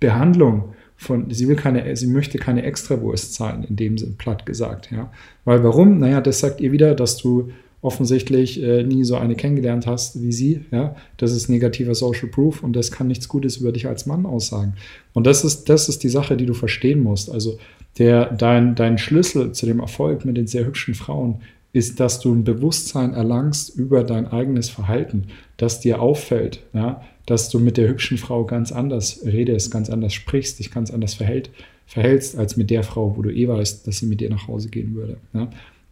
Behandlung 0.00 0.74
von, 0.96 1.30
sie 1.30 1.48
will 1.48 1.56
keine, 1.56 1.96
sie 1.96 2.06
möchte 2.06 2.38
keine 2.38 2.62
Extrawurst 2.62 3.34
zahlen, 3.34 3.64
in 3.64 3.76
dem 3.76 3.96
Sinn, 3.96 4.16
platt 4.18 4.44
gesagt, 4.44 4.90
ja. 4.90 5.10
Weil 5.46 5.64
warum? 5.64 5.98
Naja, 5.98 6.20
das 6.20 6.40
sagt 6.40 6.60
ihr 6.60 6.72
wieder, 6.72 6.94
dass 6.94 7.16
du 7.16 7.50
offensichtlich 7.82 8.62
äh, 8.62 8.82
nie 8.82 9.04
so 9.04 9.16
eine 9.16 9.36
kennengelernt 9.36 9.86
hast 9.86 10.22
wie 10.22 10.32
sie, 10.32 10.64
ja. 10.70 10.94
Das 11.16 11.32
ist 11.32 11.48
negativer 11.48 11.94
Social 11.94 12.28
Proof 12.28 12.62
und 12.62 12.74
das 12.74 12.90
kann 12.90 13.06
nichts 13.06 13.28
Gutes 13.28 13.56
über 13.58 13.72
dich 13.72 13.86
als 13.86 14.06
Mann 14.06 14.26
aussagen. 14.26 14.74
Und 15.14 15.26
das 15.26 15.44
ist, 15.44 15.68
das 15.68 15.88
ist 15.88 16.02
die 16.02 16.08
Sache, 16.08 16.36
die 16.36 16.46
du 16.46 16.54
verstehen 16.54 17.02
musst. 17.02 17.30
Also 17.30 17.58
der, 17.98 18.32
dein, 18.32 18.74
dein 18.74 18.98
Schlüssel 18.98 19.52
zu 19.52 19.66
dem 19.66 19.80
Erfolg 19.80 20.24
mit 20.24 20.36
den 20.36 20.46
sehr 20.46 20.66
hübschen 20.66 20.94
Frauen 20.94 21.40
ist, 21.72 22.00
dass 22.00 22.20
du 22.20 22.34
ein 22.34 22.44
Bewusstsein 22.44 23.14
erlangst 23.14 23.74
über 23.76 24.04
dein 24.04 24.26
eigenes 24.26 24.68
Verhalten, 24.68 25.28
das 25.56 25.80
dir 25.80 26.02
auffällt, 26.02 26.64
ja, 26.72 27.02
dass 27.26 27.48
du 27.48 27.60
mit 27.60 27.76
der 27.76 27.88
hübschen 27.88 28.18
Frau 28.18 28.44
ganz 28.44 28.72
anders 28.72 29.20
redest, 29.24 29.70
ganz 29.70 29.88
anders 29.88 30.12
sprichst, 30.12 30.58
dich 30.58 30.72
ganz 30.72 30.90
anders 30.90 31.14
verhält, 31.14 31.50
verhältst, 31.86 32.36
als 32.36 32.56
mit 32.56 32.70
der 32.70 32.82
Frau, 32.82 33.16
wo 33.16 33.22
du 33.22 33.30
eh 33.30 33.48
weißt, 33.48 33.86
dass 33.86 33.98
sie 33.98 34.06
mit 34.06 34.20
dir 34.20 34.30
nach 34.30 34.48
Hause 34.48 34.68
gehen 34.68 34.94
würde. 34.94 35.18
Ja? 35.32 35.48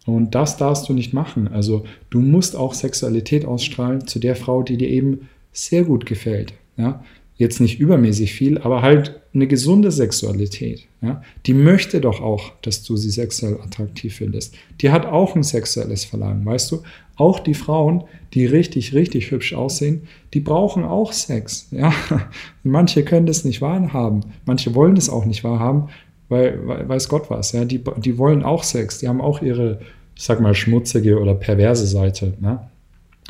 Und 0.08 0.34
das 0.34 0.56
darfst 0.56 0.88
du 0.88 0.94
nicht 0.94 1.12
machen. 1.12 1.48
Also 1.48 1.84
du 2.08 2.20
musst 2.20 2.56
auch 2.56 2.72
Sexualität 2.72 3.44
ausstrahlen 3.44 4.06
zu 4.06 4.18
der 4.18 4.36
Frau, 4.36 4.62
die 4.62 4.78
dir 4.78 4.88
eben 4.88 5.28
sehr 5.52 5.84
gut 5.84 6.06
gefällt. 6.06 6.54
Ja? 6.78 7.04
Jetzt 7.36 7.60
nicht 7.60 7.78
übermäßig 7.78 8.32
viel, 8.32 8.56
aber 8.56 8.80
halt 8.80 9.20
eine 9.34 9.46
gesunde 9.46 9.90
Sexualität. 9.90 10.86
Ja? 11.02 11.22
Die 11.44 11.52
möchte 11.52 12.00
doch 12.00 12.22
auch, 12.22 12.52
dass 12.62 12.82
du 12.84 12.96
sie 12.96 13.10
sexuell 13.10 13.60
attraktiv 13.60 14.14
findest. 14.14 14.54
Die 14.80 14.90
hat 14.90 15.04
auch 15.04 15.36
ein 15.36 15.42
sexuelles 15.42 16.06
Verlangen, 16.06 16.46
weißt 16.46 16.72
du? 16.72 16.82
Auch 17.16 17.38
die 17.38 17.52
Frauen, 17.52 18.04
die 18.32 18.46
richtig, 18.46 18.94
richtig 18.94 19.30
hübsch 19.30 19.52
aussehen, 19.52 20.08
die 20.32 20.40
brauchen 20.40 20.84
auch 20.84 21.12
Sex. 21.12 21.68
Ja? 21.70 21.92
Manche 22.62 23.04
können 23.04 23.26
das 23.26 23.44
nicht 23.44 23.60
wahrhaben, 23.60 24.22
manche 24.46 24.74
wollen 24.74 24.94
das 24.94 25.10
auch 25.10 25.26
nicht 25.26 25.44
wahrhaben. 25.44 25.90
weil, 26.30 26.66
weiß 26.66 27.10
Gott 27.10 27.28
was, 27.28 27.52
ja, 27.52 27.66
die, 27.66 27.82
die 27.98 28.16
wollen 28.16 28.42
auch 28.42 28.62
Sex, 28.62 29.00
die 29.00 29.08
haben 29.08 29.20
auch 29.20 29.42
ihre, 29.42 29.80
ich 30.18 30.24
sag 30.24 30.40
mal, 30.40 30.52
schmutzige 30.52 31.20
oder 31.20 31.32
perverse 31.32 31.86
Seite. 31.86 32.34
Ne? 32.40 32.58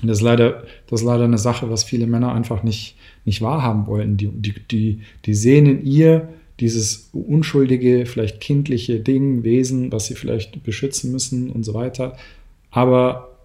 Und 0.00 0.08
das 0.08 0.18
ist 0.18 0.22
leider, 0.22 0.62
das 0.88 1.02
ist 1.02 1.06
leider 1.06 1.24
eine 1.24 1.36
Sache, 1.36 1.68
was 1.68 1.84
viele 1.84 2.06
Männer 2.06 2.34
einfach 2.34 2.62
nicht, 2.62 2.96
nicht 3.26 3.42
wahrhaben 3.42 3.86
wollen. 3.86 4.16
Die, 4.16 4.28
die, 4.28 4.54
die, 4.70 5.00
die 5.26 5.34
sehen 5.34 5.66
in 5.66 5.84
ihr 5.84 6.30
dieses 6.60 7.10
unschuldige, 7.12 8.06
vielleicht 8.06 8.40
kindliche 8.40 9.00
Ding, 9.00 9.44
Wesen, 9.44 9.92
was 9.92 10.06
sie 10.06 10.14
vielleicht 10.14 10.62
beschützen 10.62 11.12
müssen 11.12 11.50
und 11.50 11.62
so 11.62 11.74
weiter. 11.74 12.16
Aber 12.70 13.37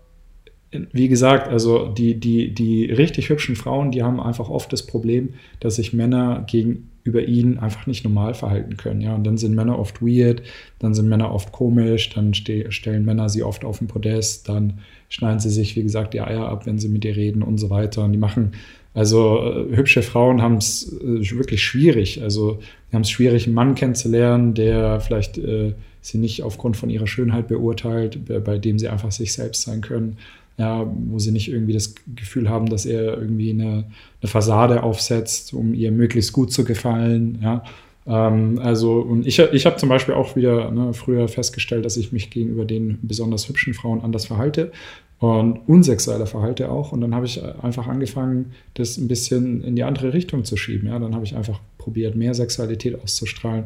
wie 0.92 1.08
gesagt, 1.08 1.48
also 1.48 1.88
die, 1.88 2.20
die, 2.20 2.54
die 2.54 2.86
richtig 2.86 3.30
hübschen 3.30 3.56
Frauen, 3.56 3.92
die 3.92 4.04
haben 4.04 4.20
einfach 4.20 4.50
oft 4.50 4.74
das 4.74 4.86
Problem, 4.86 5.30
dass 5.60 5.76
sich 5.76 5.94
Männer 5.94 6.46
gegenüber 6.48 7.24
ihnen 7.24 7.60
einfach 7.60 7.86
nicht 7.86 8.04
normal 8.04 8.34
verhalten 8.34 8.78
können. 8.78 9.02
Ja? 9.02 9.16
Und 9.16 9.24
dann 9.24 9.38
sind 9.38 9.56
Männer 9.56 9.78
oft 9.78 10.02
weird, 10.02 10.42
dann 10.80 10.94
sind 10.94 11.10
Männer 11.10 11.34
oft 11.34 11.52
komisch, 11.52 12.10
dann 12.10 12.34
ste 12.34 12.72
stellen 12.72 13.06
Männer 13.06 13.30
sie 13.30 13.44
oft 13.44 13.66
auf 13.66 13.80
den 13.80 13.88
Podest, 13.88 14.50
dann 14.50 14.80
schneiden 15.10 15.40
sie 15.40 15.50
sich, 15.50 15.76
wie 15.76 15.84
gesagt, 15.84 16.14
die 16.14 16.22
Eier 16.22 16.48
ab, 16.48 16.66
wenn 16.66 16.80
sie 16.80 16.90
mit 16.90 17.06
ihr 17.06 17.16
reden 17.16 17.44
und 17.44 17.58
so 17.58 17.70
weiter. 17.70 18.04
Und 18.04 18.14
die 18.14 18.18
machen, 18.18 18.54
also 18.94 19.40
äh, 19.44 19.76
hübsche 19.76 20.02
Frauen 20.02 20.42
haben 20.42 20.58
es 20.58 20.92
äh, 21.02 21.38
wirklich 21.38 21.64
schwierig. 21.64 22.22
Also 22.24 22.60
die 22.92 22.96
haben 22.96 23.04
es 23.04 23.12
schwierig, 23.12 23.46
einen 23.46 23.56
Mann 23.56 23.76
kennenzulernen, 23.76 24.54
der 24.54 25.00
vielleicht 25.02 25.38
äh, 25.38 25.74
sie 26.02 26.18
nicht 26.18 26.44
aufgrund 26.44 26.78
von 26.78 26.90
ihrer 26.90 27.08
Schönheit 27.08 27.48
beurteilt, 27.48 28.20
bei 28.44 28.58
dem 28.58 28.78
sie 28.78 28.90
einfach 28.90 29.12
sich 29.12 29.32
selbst 29.32 29.62
sein 29.62 29.82
können 29.82 30.18
ja, 30.58 30.86
wo 31.08 31.20
sie 31.20 31.32
nicht 31.32 31.50
irgendwie 31.50 31.74
das 31.74 31.96
Gefühl 32.16 32.50
haben, 32.50 32.68
dass 32.68 32.86
er 32.86 33.18
irgendwie 33.18 33.52
eine, 33.52 33.86
eine 34.22 34.30
Fassade 34.30 34.84
aufsetzt, 34.84 35.54
um 35.54 35.74
ihr 35.74 35.92
möglichst 35.92 36.34
gut 36.34 36.52
zu 36.52 36.64
gefallen. 36.64 37.40
Ja. 37.42 37.64
Ähm, 38.06 38.60
also, 38.60 39.00
und 39.00 39.26
ich, 39.26 39.40
ich 39.40 39.66
habe 39.66 39.78
zum 39.78 39.90
Beispiel 39.90 40.14
auch 40.14 40.36
wieder 40.36 40.70
ne, 40.72 40.94
früher 40.94 41.28
festgestellt, 41.28 41.86
dass 41.86 41.98
ich 41.98 42.12
mich 42.12 42.30
gegenüber 42.30 42.66
den 42.66 43.00
besonders 43.02 43.50
hübschen 43.50 43.74
Frauen 43.74 44.02
anders 44.02 44.26
verhalte 44.26 44.72
und 45.20 45.62
unsexueller 45.68 46.28
verhalte 46.28 46.70
auch. 46.70 46.92
Und 46.92 47.02
dann 47.02 47.16
habe 47.16 47.26
ich 47.26 47.42
einfach 47.64 47.88
angefangen, 47.88 48.52
das 48.74 48.98
ein 48.98 49.08
bisschen 49.08 49.64
in 49.64 49.76
die 49.76 49.84
andere 49.84 50.14
Richtung 50.14 50.44
zu 50.44 50.58
schieben. 50.58 50.90
Ja. 50.90 51.00
Dann 51.00 51.16
habe 51.16 51.26
ich 51.26 51.36
einfach 51.36 51.60
probiert, 51.78 52.16
mehr 52.16 52.34
Sexualität 52.34 53.02
auszustrahlen. 53.02 53.66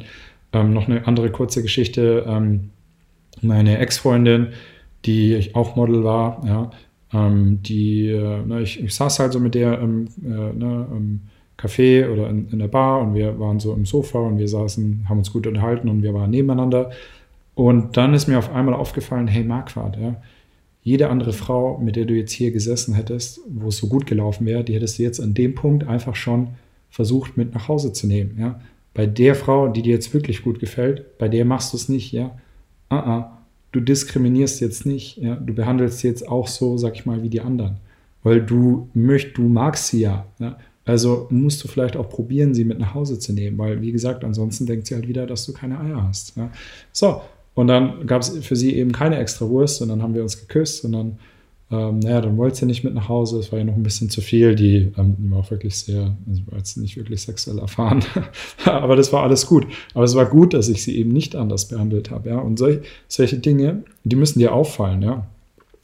Ähm, 0.54 0.74
noch 0.74 0.88
eine 0.88 1.06
andere 1.08 1.32
kurze 1.32 1.62
Geschichte. 1.62 2.24
Ähm, 2.28 2.70
meine 3.42 3.78
Ex-Freundin, 3.78 4.48
die 5.06 5.52
auch 5.54 5.76
Model 5.76 6.04
war, 6.04 6.44
ja, 6.46 6.72
ähm, 7.14 7.60
die, 7.64 8.10
äh, 8.10 8.46
ne, 8.46 8.62
ich, 8.62 8.84
ich, 8.84 8.94
saß 8.94 9.20
halt 9.20 9.34
so 9.34 9.40
mit 9.40 9.56
der 9.56 9.80
im, 9.80 10.08
äh, 10.24 10.54
ne, 10.54 10.88
im 10.92 11.22
Café 11.58 12.10
oder 12.12 12.30
in, 12.30 12.50
in, 12.50 12.60
der 12.60 12.68
Bar 12.68 13.02
und 13.02 13.16
wir 13.16 13.40
waren 13.40 13.60
so 13.60 13.74
im 13.74 13.86
Sofa 13.86 14.20
und 14.20 14.38
wir 14.38 14.48
saßen, 14.48 15.06
haben 15.08 15.20
uns 15.20 15.32
gut 15.32 15.48
unterhalten 15.48 15.90
und 15.90 16.04
wir 16.04 16.14
waren 16.14 16.30
nebeneinander. 16.30 16.92
Und 17.56 17.98
dann 17.98 18.14
ist 18.14 18.28
mir 18.28 18.38
auf 18.38 18.54
einmal 18.54 18.76
aufgefallen, 18.76 19.28
hey 19.28 19.44
Marquardt, 19.44 19.98
ja, 19.98 20.22
jede 20.84 21.10
andere 21.10 21.34
Frau, 21.34 21.78
mit 21.80 21.96
der 21.96 22.06
du 22.06 22.14
jetzt 22.14 22.32
hier 22.32 22.52
gesessen 22.52 22.94
hättest, 22.94 23.42
wo 23.50 23.70
es 23.70 23.78
so 23.78 23.88
gut 23.88 24.06
gelaufen 24.06 24.46
wäre, 24.46 24.64
die 24.64 24.76
hättest 24.76 25.00
du 25.00 25.04
jetzt 25.04 25.20
an 25.20 25.34
dem 25.34 25.56
Punkt 25.56 25.88
einfach 25.88 26.16
schon 26.16 26.50
versucht 26.90 27.36
mit 27.36 27.54
nach 27.54 27.68
Hause 27.68 27.92
zu 27.94 28.08
nehmen. 28.08 28.38
Ja? 28.40 28.62
Bei 28.94 29.06
der 29.06 29.36
Frau, 29.36 29.68
die 29.68 29.82
dir 29.82 29.94
jetzt 29.94 30.14
wirklich 30.14 30.44
gut 30.44 30.60
gefällt, 30.60 31.18
bei 31.18 31.28
der 31.28 31.46
machst 31.46 31.74
du 31.74 31.78
es 31.78 31.90
nicht, 31.90 32.12
ja. 32.12 32.38
Uh 32.90 32.96
-uh 32.96 33.37
du 33.72 33.80
diskriminierst 33.80 34.62
jetzt 34.62 34.86
nicht, 34.86 35.18
ja, 35.18 35.36
du 35.36 35.54
behandelst 35.54 36.04
jetzt 36.04 36.28
auch 36.28 36.48
so, 36.48 36.78
sag 36.78 36.96
ich 36.96 37.06
mal, 37.06 37.22
wie 37.24 37.30
die 37.30 37.42
anderen. 37.42 37.78
Weil 38.24 38.42
du 38.42 38.90
möchtest, 38.94 39.38
du 39.38 39.44
magst 39.44 39.88
sie 39.88 40.02
ja, 40.02 40.26
ja. 40.40 40.58
Also 40.86 41.28
musst 41.30 41.62
du 41.64 41.68
vielleicht 41.68 41.98
auch 41.98 42.10
probieren, 42.10 42.54
sie 42.54 42.64
mit 42.64 42.80
nach 42.80 42.94
Hause 42.94 43.20
zu 43.20 43.34
nehmen, 43.34 43.58
weil, 43.58 43.82
wie 43.82 43.92
gesagt, 43.92 44.24
ansonsten 44.24 44.66
denkt 44.66 44.88
sie 44.88 44.96
halt 44.96 45.08
wieder, 45.08 45.28
dass 45.28 45.46
du 45.46 45.52
keine 45.52 45.80
Eier 45.82 46.02
hast. 46.08 46.38
Ja. 46.38 46.50
So, 46.94 47.22
und 47.56 47.68
dann 47.68 48.08
gab 48.08 48.22
es 48.22 48.30
für 48.46 48.56
sie 48.56 48.74
eben 48.76 48.94
keine 48.94 49.18
extra 49.18 49.50
Wurst 49.50 49.82
und 49.82 49.90
dann 49.90 50.02
haben 50.02 50.14
wir 50.14 50.22
uns 50.22 50.40
geküsst 50.40 50.86
und 50.86 50.94
dann 50.94 51.18
ähm, 51.70 52.00
naja, 52.00 52.22
dann 52.22 52.38
wollte 52.38 52.60
sie 52.60 52.66
nicht 52.66 52.86
mit 52.86 52.94
nach 52.94 53.10
Hause, 53.10 53.40
es 53.40 53.52
war 53.52 53.60
ja 53.60 53.66
noch 53.66 53.76
ein 53.76 53.84
bisschen 53.84 54.10
zu 54.10 54.22
viel. 54.22 54.56
Die, 54.56 54.94
ähm, 54.98 55.16
war 55.30 55.40
auch 55.40 55.52
wirklich 55.52 55.76
sehr, 55.76 56.16
also 56.28 56.42
war 56.48 56.58
jetzt 56.58 56.78
nicht 56.78 56.96
wirklich 56.96 57.22
sexuell 57.22 57.60
erfahren, 57.60 58.04
aber 58.66 58.96
das 58.96 59.12
war 59.12 59.24
alles 59.24 59.48
gut. 59.48 59.68
Aber 59.94 60.06
es 60.06 60.16
war 60.16 60.26
gut, 60.26 60.54
dass 60.54 60.70
ich 60.70 60.84
sie 60.84 60.98
eben 60.98 61.12
nicht 61.12 61.36
anders 61.36 61.68
behandelt 61.68 62.10
habe. 62.10 62.30
Ja? 62.30 62.38
Und 62.38 62.58
solch, 62.58 62.80
solche 63.10 63.40
Dinge, 63.40 63.84
die 64.06 64.16
müssen 64.16 64.40
dir 64.40 64.54
auffallen. 64.54 65.02
Ja? 65.02 65.28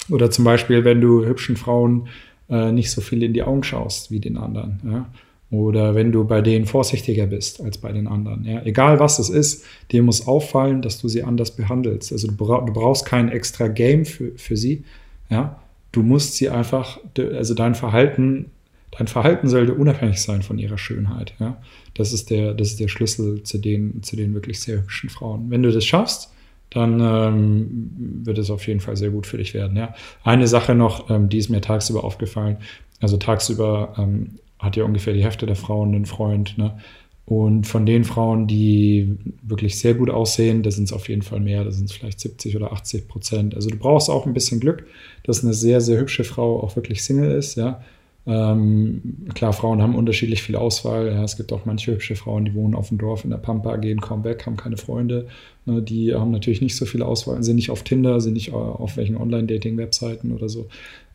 Oder 0.10 0.32
zum 0.32 0.46
Beispiel, 0.46 0.86
wenn 0.86 1.02
du 1.02 1.25
hübschen 1.25 1.58
Frauen 1.58 2.08
äh, 2.50 2.72
nicht 2.72 2.90
so 2.90 3.02
viel 3.02 3.22
in 3.22 3.34
die 3.34 3.44
Augen 3.44 3.63
schaust 3.63 4.10
wie 4.10 4.22
den 4.22 4.38
anderen. 4.38 4.80
Ja? 4.90 5.10
Oder 5.52 5.96
wenn 5.96 6.13
du 6.13 6.24
bei 6.24 6.42
denen 6.42 6.66
vorsichtiger 6.66 7.28
bist 7.28 7.62
als 7.62 7.78
bei 7.78 7.92
den 7.92 8.08
anderen. 8.08 8.46
Ja? 8.46 8.63
Egal 8.63 9.02
was 9.02 9.20
es 9.20 9.30
ist, 9.30 9.66
dir 9.92 10.02
muss 10.02 10.28
auffallen, 10.28 10.82
dass 10.82 11.02
du 11.02 11.10
sie 11.10 11.24
anders 11.24 11.52
behandelst. 11.52 12.13
Also 12.13 12.28
du, 12.28 12.36
bra 12.38 12.62
du 12.62 12.72
brauchst 12.72 13.06
kein 13.06 13.28
extra 13.28 13.68
Game 13.68 14.06
für, 14.06 14.32
für 14.38 14.56
sie. 14.56 14.86
Ja? 15.30 15.60
Du 15.94 16.04
musst 16.04 16.36
sie 16.36 16.50
einfach, 16.50 17.00
also 17.18 17.54
dein 17.54 17.76
Verhalten, 17.76 18.52
dein 18.92 19.08
Verhalten 19.08 19.48
sollte 19.48 19.74
unabhängig 19.74 20.22
sein 20.22 20.42
von 20.42 20.60
ihrer 20.60 20.78
Schönheit. 20.78 21.34
Ja? 21.40 21.62
Das, 21.94 22.12
ist 22.12 22.30
der, 22.30 22.54
das 22.54 22.70
ist 22.70 22.80
der 22.82 22.90
Schlüssel 22.90 23.44
zu 23.44 23.58
den, 23.58 24.04
zu 24.04 24.18
den 24.18 24.34
wirklich 24.34 24.60
sehr 24.60 24.78
hübschen 24.80 25.10
Frauen. 25.10 25.50
Wenn 25.50 25.64
du 25.64 25.72
das 25.72 25.86
schaffst, 25.86 26.34
dann 26.72 27.00
ähm, 27.00 27.92
wird 28.24 28.40
es 28.40 28.50
auf 28.50 28.68
jeden 28.68 28.80
Fall 28.80 28.98
sehr 28.98 29.12
gut 29.12 29.28
für 29.28 29.38
dich 29.38 29.54
werden. 29.54 29.78
Ja? 29.78 29.94
Eine 30.24 30.48
Sache 30.48 30.76
noch, 30.76 31.10
ähm, 31.10 31.30
die 31.30 31.38
ist 31.38 31.50
mir 31.50 31.62
tagsüber 31.62 32.04
aufgefallen. 32.04 32.58
Also 33.00 33.18
tagsüber 33.18 33.94
ähm, 33.98 34.40
hat 34.58 34.76
ja 34.76 34.84
ungefähr 34.84 35.14
die 35.14 35.24
Hälfte 35.24 35.46
der 35.46 35.56
Frauen 35.56 35.94
einen 35.94 36.06
Freund. 36.06 36.58
Ne? 36.58 36.80
Und 37.25 37.68
von 37.68 37.86
den 37.86 38.03
Frauen, 38.03 38.48
die 38.48 39.18
wirklich 39.42 39.80
sehr 39.80 39.94
gut 39.94 40.10
aussehen, 40.10 40.62
da 40.62 40.72
sind 40.72 40.86
es 40.86 40.94
auf 40.94 41.08
jeden 41.08 41.22
Fall 41.22 41.39
mehr, 41.39 41.63
da 41.63 41.72
sind 41.72 41.89
es 41.89 41.96
vielleicht 41.96 42.20
70 42.20 42.58
oder 42.58 42.74
80 42.74 43.08
Prozent. 43.08 43.56
Also 43.56 43.70
du 43.70 43.77
brauchst 43.77 44.10
auch 44.10 44.25
ein 44.25 44.34
bisschen 44.34 44.60
Glück, 44.60 44.86
dass 45.24 45.44
eine 45.44 45.53
sehr, 45.53 45.80
sehr 45.80 46.00
hübsche 46.00 46.25
Frau 46.25 46.62
auch 46.62 46.75
wirklich 46.75 47.03
Single 47.03 47.32
ist, 47.32 47.56
ja. 47.56 47.82
Ähm, 48.25 49.25
klar, 49.34 49.51
Frauen 49.51 49.82
haben 49.82 49.96
unterschiedlich 49.96 50.42
viel 50.44 50.56
Auswahl. 50.56 51.08
Ja, 51.08 51.24
es 51.24 51.36
gibt 51.36 51.51
auch 51.51 51.65
manche 51.65 51.92
hübsche 51.92 52.15
Frauen, 52.15 52.46
die 52.46 52.53
wohnen 52.53 52.74
auf 52.74 52.88
dem 52.88 52.98
Dorf 52.98 53.25
in 53.25 53.32
der 53.32 53.38
Pampa, 53.38 53.75
gehen 53.75 54.00
kaum 54.00 54.24
weg, 54.24 54.46
haben 54.46 54.56
keine 54.56 54.77
Freunde. 54.77 55.27
Ne, 55.65 55.82
die 55.82 56.13
haben 56.13 56.32
natürlich 56.32 56.62
nicht 56.62 56.77
so 56.77 56.86
viel 56.86 57.03
Auswahl, 57.03 57.44
sind 57.44 57.58
nicht 57.58 57.70
auf 57.70 57.84
Tinder, 57.84 58.22
sind 58.22 58.34
nicht 58.34 58.53
auf 58.53 58.96
welchen 58.96 59.18
Online-Dating-Webseiten 59.18 60.32
oder 60.32 60.48
so, 60.48 60.68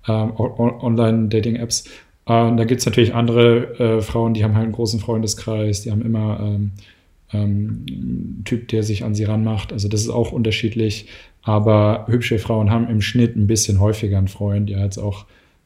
ähm, 0.07 0.33
Online-Dating-Apps. 0.37 1.85
Äh, 2.29 2.55
da 2.57 2.65
gibt 2.65 2.81
es 2.81 2.87
natürlich 2.87 3.15
andere 3.15 3.79
äh, 3.79 4.03
Frauen, 4.03 4.35
die 4.35 4.45
haben 4.45 4.55
halt 4.55 4.65
einen 4.65 4.73
großen 4.73 5.01
Freundeskreis, 5.01 5.83
die 5.83 5.91
haben 5.91 6.03
immer 6.03 6.39
ähm, 6.41 6.73
ähm, 7.33 7.87
einen 7.89 8.43
Typ, 8.45 8.69
der 8.69 8.83
sich 8.83 9.03
an 9.03 9.15
sie 9.15 9.25
ranmacht. 9.25 9.73
Also 9.73 9.89
das 9.89 10.03
ist 10.03 10.11
auch 10.11 10.31
unterschiedlich. 10.31 11.09
Aber 11.43 12.07
hübsche 12.09 12.39
Frauen 12.39 12.71
haben 12.71 12.89
im 12.89 13.01
Schnitt 13.01 13.37
ein 13.37 13.47
bisschen 13.47 13.81
häufiger 13.81 14.19
einen 14.19 14.29
Freund. 14.29 14.69
Ja, 14.69 14.85
jetzt 14.85 14.99
auch 14.99 15.25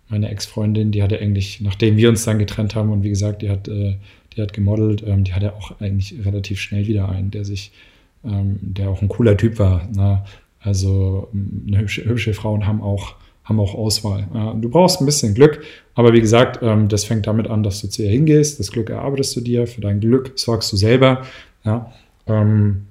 meine 0.08 0.28
Ex-Freundin, 0.28 0.92
die 0.92 1.02
hatte 1.02 1.18
eigentlich, 1.18 1.60
nachdem 1.60 1.96
wir 1.96 2.08
uns 2.08 2.24
dann 2.24 2.38
getrennt 2.38 2.74
haben 2.74 2.90
und 2.90 3.02
wie 3.02 3.08
gesagt, 3.08 3.42
die 3.42 3.50
hat, 3.50 3.66
äh, 3.68 3.96
die 4.36 4.42
hat 4.42 4.52
gemodelt, 4.52 5.02
ähm, 5.06 5.24
die 5.24 5.32
hatte 5.32 5.54
auch 5.54 5.80
eigentlich 5.80 6.14
relativ 6.24 6.60
schnell 6.60 6.86
wieder 6.86 7.08
einen, 7.08 7.30
der 7.30 7.44
sich, 7.44 7.72
ähm, 8.24 8.58
der 8.60 8.90
auch 8.90 9.02
ein 9.02 9.08
cooler 9.08 9.36
Typ 9.36 9.58
war. 9.58 9.88
Ne? 9.94 10.22
Also 10.60 11.28
hübsche, 11.72 12.04
hübsche 12.04 12.34
Frauen 12.34 12.66
haben 12.66 12.82
auch 12.82 13.16
haben 13.44 13.58
auch 13.58 13.74
Auswahl. 13.74 14.26
Du 14.60 14.68
brauchst 14.68 15.00
ein 15.00 15.06
bisschen 15.06 15.34
Glück, 15.34 15.62
aber 15.94 16.12
wie 16.12 16.20
gesagt, 16.20 16.60
ähm, 16.62 16.88
das 16.88 17.04
fängt 17.04 17.26
damit 17.26 17.48
an, 17.48 17.62
dass 17.62 17.80
du 17.80 17.88
zu 17.88 18.02
ihr 18.02 18.10
hingehst. 18.10 18.58
Das 18.58 18.70
Glück 18.70 18.88
erarbeitest 18.88 19.34
du 19.36 19.40
dir, 19.40 19.66
für 19.66 19.80
dein 19.80 20.00
Glück 20.00 20.32
sorgst 20.36 20.72
du 20.72 20.76
selber. 20.76 21.22
Ja, 21.64 21.92
ähm, 22.26 22.86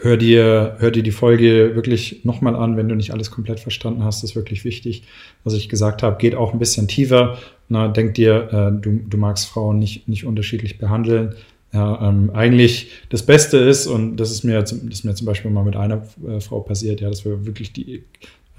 hör, 0.00 0.16
dir, 0.16 0.76
hör 0.78 0.90
dir 0.90 1.02
die 1.02 1.10
Folge 1.10 1.74
wirklich 1.74 2.24
nochmal 2.24 2.56
an, 2.56 2.76
wenn 2.76 2.88
du 2.88 2.94
nicht 2.94 3.12
alles 3.12 3.30
komplett 3.30 3.60
verstanden 3.60 4.04
hast. 4.04 4.22
Das 4.22 4.30
ist 4.30 4.36
wirklich 4.36 4.64
wichtig. 4.64 5.04
Was 5.44 5.54
ich 5.54 5.68
gesagt 5.68 6.02
habe, 6.02 6.18
geht 6.18 6.34
auch 6.34 6.52
ein 6.52 6.58
bisschen 6.58 6.88
tiefer. 6.88 7.38
Na, 7.68 7.88
denk 7.88 8.14
dir, 8.14 8.48
äh, 8.52 8.80
du, 8.80 9.00
du 9.08 9.16
magst 9.16 9.46
Frauen 9.46 9.78
nicht, 9.78 10.08
nicht 10.08 10.24
unterschiedlich 10.24 10.78
behandeln. 10.78 11.34
Ja, 11.72 12.08
ähm, 12.08 12.30
eigentlich 12.34 12.90
das 13.10 13.24
Beste 13.24 13.58
ist, 13.58 13.86
und 13.86 14.16
das 14.16 14.32
ist 14.32 14.42
mir, 14.42 14.60
das 14.60 14.72
ist 14.72 15.04
mir 15.04 15.14
zum 15.14 15.26
Beispiel 15.26 15.52
mal 15.52 15.64
mit 15.64 15.76
einer 15.76 16.02
äh, 16.26 16.40
Frau 16.40 16.60
passiert, 16.60 17.00
ja, 17.00 17.08
dass 17.08 17.24
wir 17.24 17.46
wirklich 17.46 17.72
die 17.72 18.02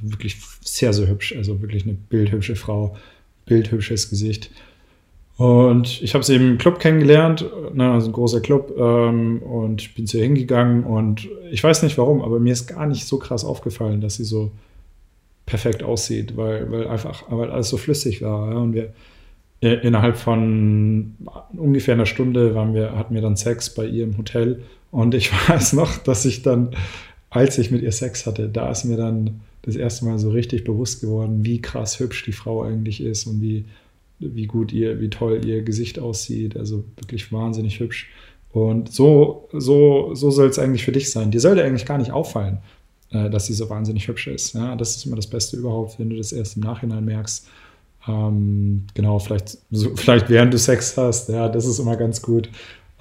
wirklich 0.02 0.38
sehr, 0.64 0.94
sehr 0.94 1.08
hübsch. 1.08 1.36
Also 1.36 1.62
wirklich 1.62 1.84
eine 1.84 1.94
bildhübsche 1.94 2.56
Frau, 2.56 2.96
bildhübsches 3.46 4.10
Gesicht. 4.10 4.52
Und 5.38 6.04
ich 6.04 6.14
habe 6.14 6.24
sie 6.24 6.36
im 6.36 6.60
Club 6.60 6.80
kennengelernt, 6.80 7.50
ne, 7.74 7.92
also 7.92 8.10
ein 8.10 8.14
großer 8.14 8.42
Club, 8.42 8.76
ähm, 8.78 9.42
und 9.42 9.96
bin 9.96 10.06
zu 10.06 10.18
ihr 10.18 10.24
hingegangen 10.24 10.84
und 10.84 11.28
ich 11.50 11.64
weiß 11.64 11.82
nicht 11.82 11.98
warum, 11.98 12.22
aber 12.22 12.40
mir 12.40 12.54
ist 12.54 12.68
gar 12.68 12.86
nicht 12.86 13.06
so 13.06 13.18
krass 13.18 13.44
aufgefallen, 13.44 14.02
dass 14.02 14.18
sie 14.18 14.24
so 14.24 14.52
perfekt 15.48 15.82
aussieht, 15.82 16.38
weil, 16.38 16.72
weil 16.72 16.88
einfach, 16.88 17.24
weil 17.30 17.50
alles 17.50 17.70
so 17.70 17.78
flüssig 17.78 18.22
war. 18.22 18.52
Ja, 18.52 18.58
und 18.60 18.74
wir 18.74 18.94
äh, 19.62 19.74
innerhalb 19.86 20.18
von 20.18 21.16
ungefähr 21.58 21.96
einer 21.96 22.06
Stunde 22.06 22.54
waren 22.54 22.74
wir, 22.74 22.96
hatten 22.96 23.16
wir 23.16 23.22
dann 23.22 23.36
Sex 23.36 23.74
bei 23.74 23.86
ihr 23.86 24.04
im 24.04 24.18
Hotel 24.18 24.62
und 24.92 25.16
ich 25.16 25.32
weiß 25.50 25.74
noch, 25.74 25.98
dass 25.98 26.24
ich 26.26 26.44
dann, 26.44 26.76
als 27.30 27.58
ich 27.58 27.72
mit 27.72 27.82
ihr 27.82 27.92
Sex 27.92 28.26
hatte, 28.26 28.48
da 28.48 28.70
ist 28.70 28.86
mir 28.86 28.98
dann 28.98 29.42
das 29.62 29.76
erste 29.76 30.06
Mal 30.06 30.18
so 30.20 30.32
richtig 30.32 30.64
bewusst 30.64 31.02
geworden, 31.02 31.46
wie 31.46 31.62
krass 31.62 32.00
hübsch 32.00 32.24
die 32.26 32.32
Frau 32.32 32.64
eigentlich 32.64 33.02
ist 33.02 33.28
und 33.28 33.42
wie, 33.42 33.66
wie 34.20 34.48
gut 34.48 34.74
ihr, 34.74 35.00
wie 35.00 35.10
toll 35.10 35.46
ihr 35.46 35.62
Gesicht 35.62 36.00
aussieht. 36.00 36.58
Also 36.58 36.84
wirklich 36.98 37.32
wahnsinnig 37.32 37.80
hübsch. 37.80 38.10
Und 38.52 38.92
so, 38.92 39.48
so, 39.54 40.14
so 40.14 40.30
soll 40.32 40.50
es 40.50 40.60
eigentlich 40.60 40.84
für 40.84 40.92
dich 40.92 41.12
sein. 41.12 41.32
Dir 41.32 41.40
sollte 41.40 41.64
eigentlich 41.64 41.86
gar 41.86 41.98
nicht 41.98 42.12
auffallen, 42.12 42.58
äh, 43.12 43.30
dass 43.30 43.46
sie 43.46 43.54
so 43.54 43.70
wahnsinnig 43.70 44.08
hübsch 44.08 44.28
ist. 44.28 44.54
Ja, 44.54 44.76
das 44.76 44.96
ist 44.96 45.06
immer 45.06 45.16
das 45.16 45.28
Beste 45.28 45.58
überhaupt, 45.58 46.00
wenn 46.00 46.10
du 46.10 46.18
das 46.18 46.32
erst 46.34 46.58
im 46.58 46.64
Nachhinein 46.64 47.06
merkst. 47.06 47.48
Ähm, 48.08 48.88
genau, 48.94 49.20
vielleicht, 49.20 49.58
so, 49.70 49.96
vielleicht 49.96 50.30
während 50.30 50.54
du 50.54 50.58
Sex 50.58 50.98
hast. 50.98 51.30
Ja, 51.30 51.48
das 51.48 51.66
ist 51.66 51.80
immer 51.80 51.96
ganz 51.96 52.22
gut. 52.22 52.50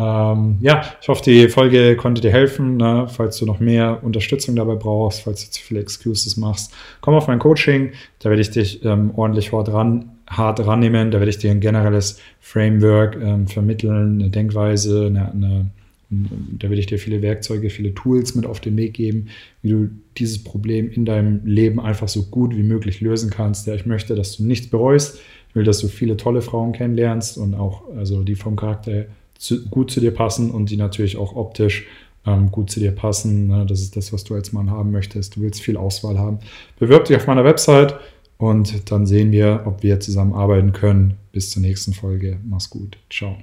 Ähm, 0.00 0.56
ja, 0.62 0.82
ich 1.02 1.08
hoffe, 1.08 1.22
die 1.22 1.48
Folge 1.48 1.94
konnte 1.94 2.22
dir 2.22 2.30
helfen. 2.30 2.78
Ne? 2.78 3.06
Falls 3.08 3.36
du 3.36 3.44
noch 3.44 3.60
mehr 3.60 4.02
Unterstützung 4.02 4.56
dabei 4.56 4.76
brauchst, 4.76 5.22
falls 5.22 5.44
du 5.44 5.50
zu 5.50 5.62
viele 5.62 5.80
Excuses 5.80 6.38
machst, 6.38 6.72
komm 7.02 7.14
auf 7.14 7.28
mein 7.28 7.38
Coaching. 7.38 7.92
Da 8.18 8.30
werde 8.30 8.40
ich 8.40 8.50
dich 8.50 8.82
ähm, 8.82 9.12
ordentlich 9.14 9.52
hart, 9.52 9.70
ran, 9.70 10.10
hart 10.26 10.66
rannehmen. 10.66 11.10
Da 11.10 11.18
werde 11.18 11.28
ich 11.28 11.36
dir 11.36 11.50
ein 11.50 11.60
generelles 11.60 12.18
Framework 12.40 13.18
ähm, 13.22 13.46
vermitteln, 13.46 14.20
eine 14.20 14.30
Denkweise, 14.30 15.06
eine, 15.06 15.32
eine, 15.32 15.66
da 16.08 16.70
werde 16.70 16.80
ich 16.80 16.86
dir 16.86 16.98
viele 16.98 17.20
Werkzeuge, 17.20 17.68
viele 17.68 17.94
Tools 17.94 18.34
mit 18.34 18.46
auf 18.46 18.60
den 18.60 18.78
Weg 18.78 18.94
geben, 18.94 19.28
wie 19.60 19.68
du 19.68 19.90
dieses 20.16 20.42
Problem 20.42 20.90
in 20.90 21.04
deinem 21.04 21.44
Leben 21.44 21.78
einfach 21.78 22.08
so 22.08 22.22
gut 22.22 22.56
wie 22.56 22.62
möglich 22.62 23.02
lösen 23.02 23.28
kannst. 23.28 23.66
Ja, 23.66 23.74
ich 23.74 23.84
möchte, 23.84 24.14
dass 24.14 24.38
du 24.38 24.44
nichts 24.44 24.68
bereust. 24.68 25.20
Ich 25.50 25.54
will, 25.54 25.64
dass 25.64 25.80
du 25.80 25.88
viele 25.88 26.16
tolle 26.16 26.40
Frauen 26.40 26.72
kennenlernst 26.72 27.36
und 27.36 27.54
auch 27.54 27.82
also 27.96 28.22
die 28.22 28.36
vom 28.36 28.56
Charakter 28.56 29.06
zu, 29.40 29.64
gut 29.68 29.90
zu 29.90 30.00
dir 30.00 30.12
passen 30.12 30.50
und 30.50 30.70
die 30.70 30.76
natürlich 30.76 31.16
auch 31.16 31.34
optisch 31.34 31.86
ähm, 32.26 32.50
gut 32.50 32.70
zu 32.70 32.78
dir 32.78 32.92
passen. 32.92 33.48
Ne? 33.48 33.66
Das 33.66 33.80
ist 33.80 33.96
das, 33.96 34.12
was 34.12 34.24
du 34.24 34.34
als 34.34 34.52
Mann 34.52 34.70
haben 34.70 34.92
möchtest. 34.92 35.36
Du 35.36 35.40
willst 35.40 35.62
viel 35.62 35.76
Auswahl 35.76 36.18
haben. 36.18 36.38
Bewirb 36.78 37.06
dich 37.06 37.16
auf 37.16 37.26
meiner 37.26 37.44
Website 37.44 37.98
und 38.36 38.90
dann 38.90 39.06
sehen 39.06 39.32
wir, 39.32 39.62
ob 39.64 39.82
wir 39.82 39.98
zusammenarbeiten 39.98 40.72
können. 40.72 41.16
Bis 41.32 41.50
zur 41.50 41.62
nächsten 41.62 41.94
Folge. 41.94 42.38
Mach's 42.44 42.70
gut. 42.70 42.98
Ciao. 43.08 43.36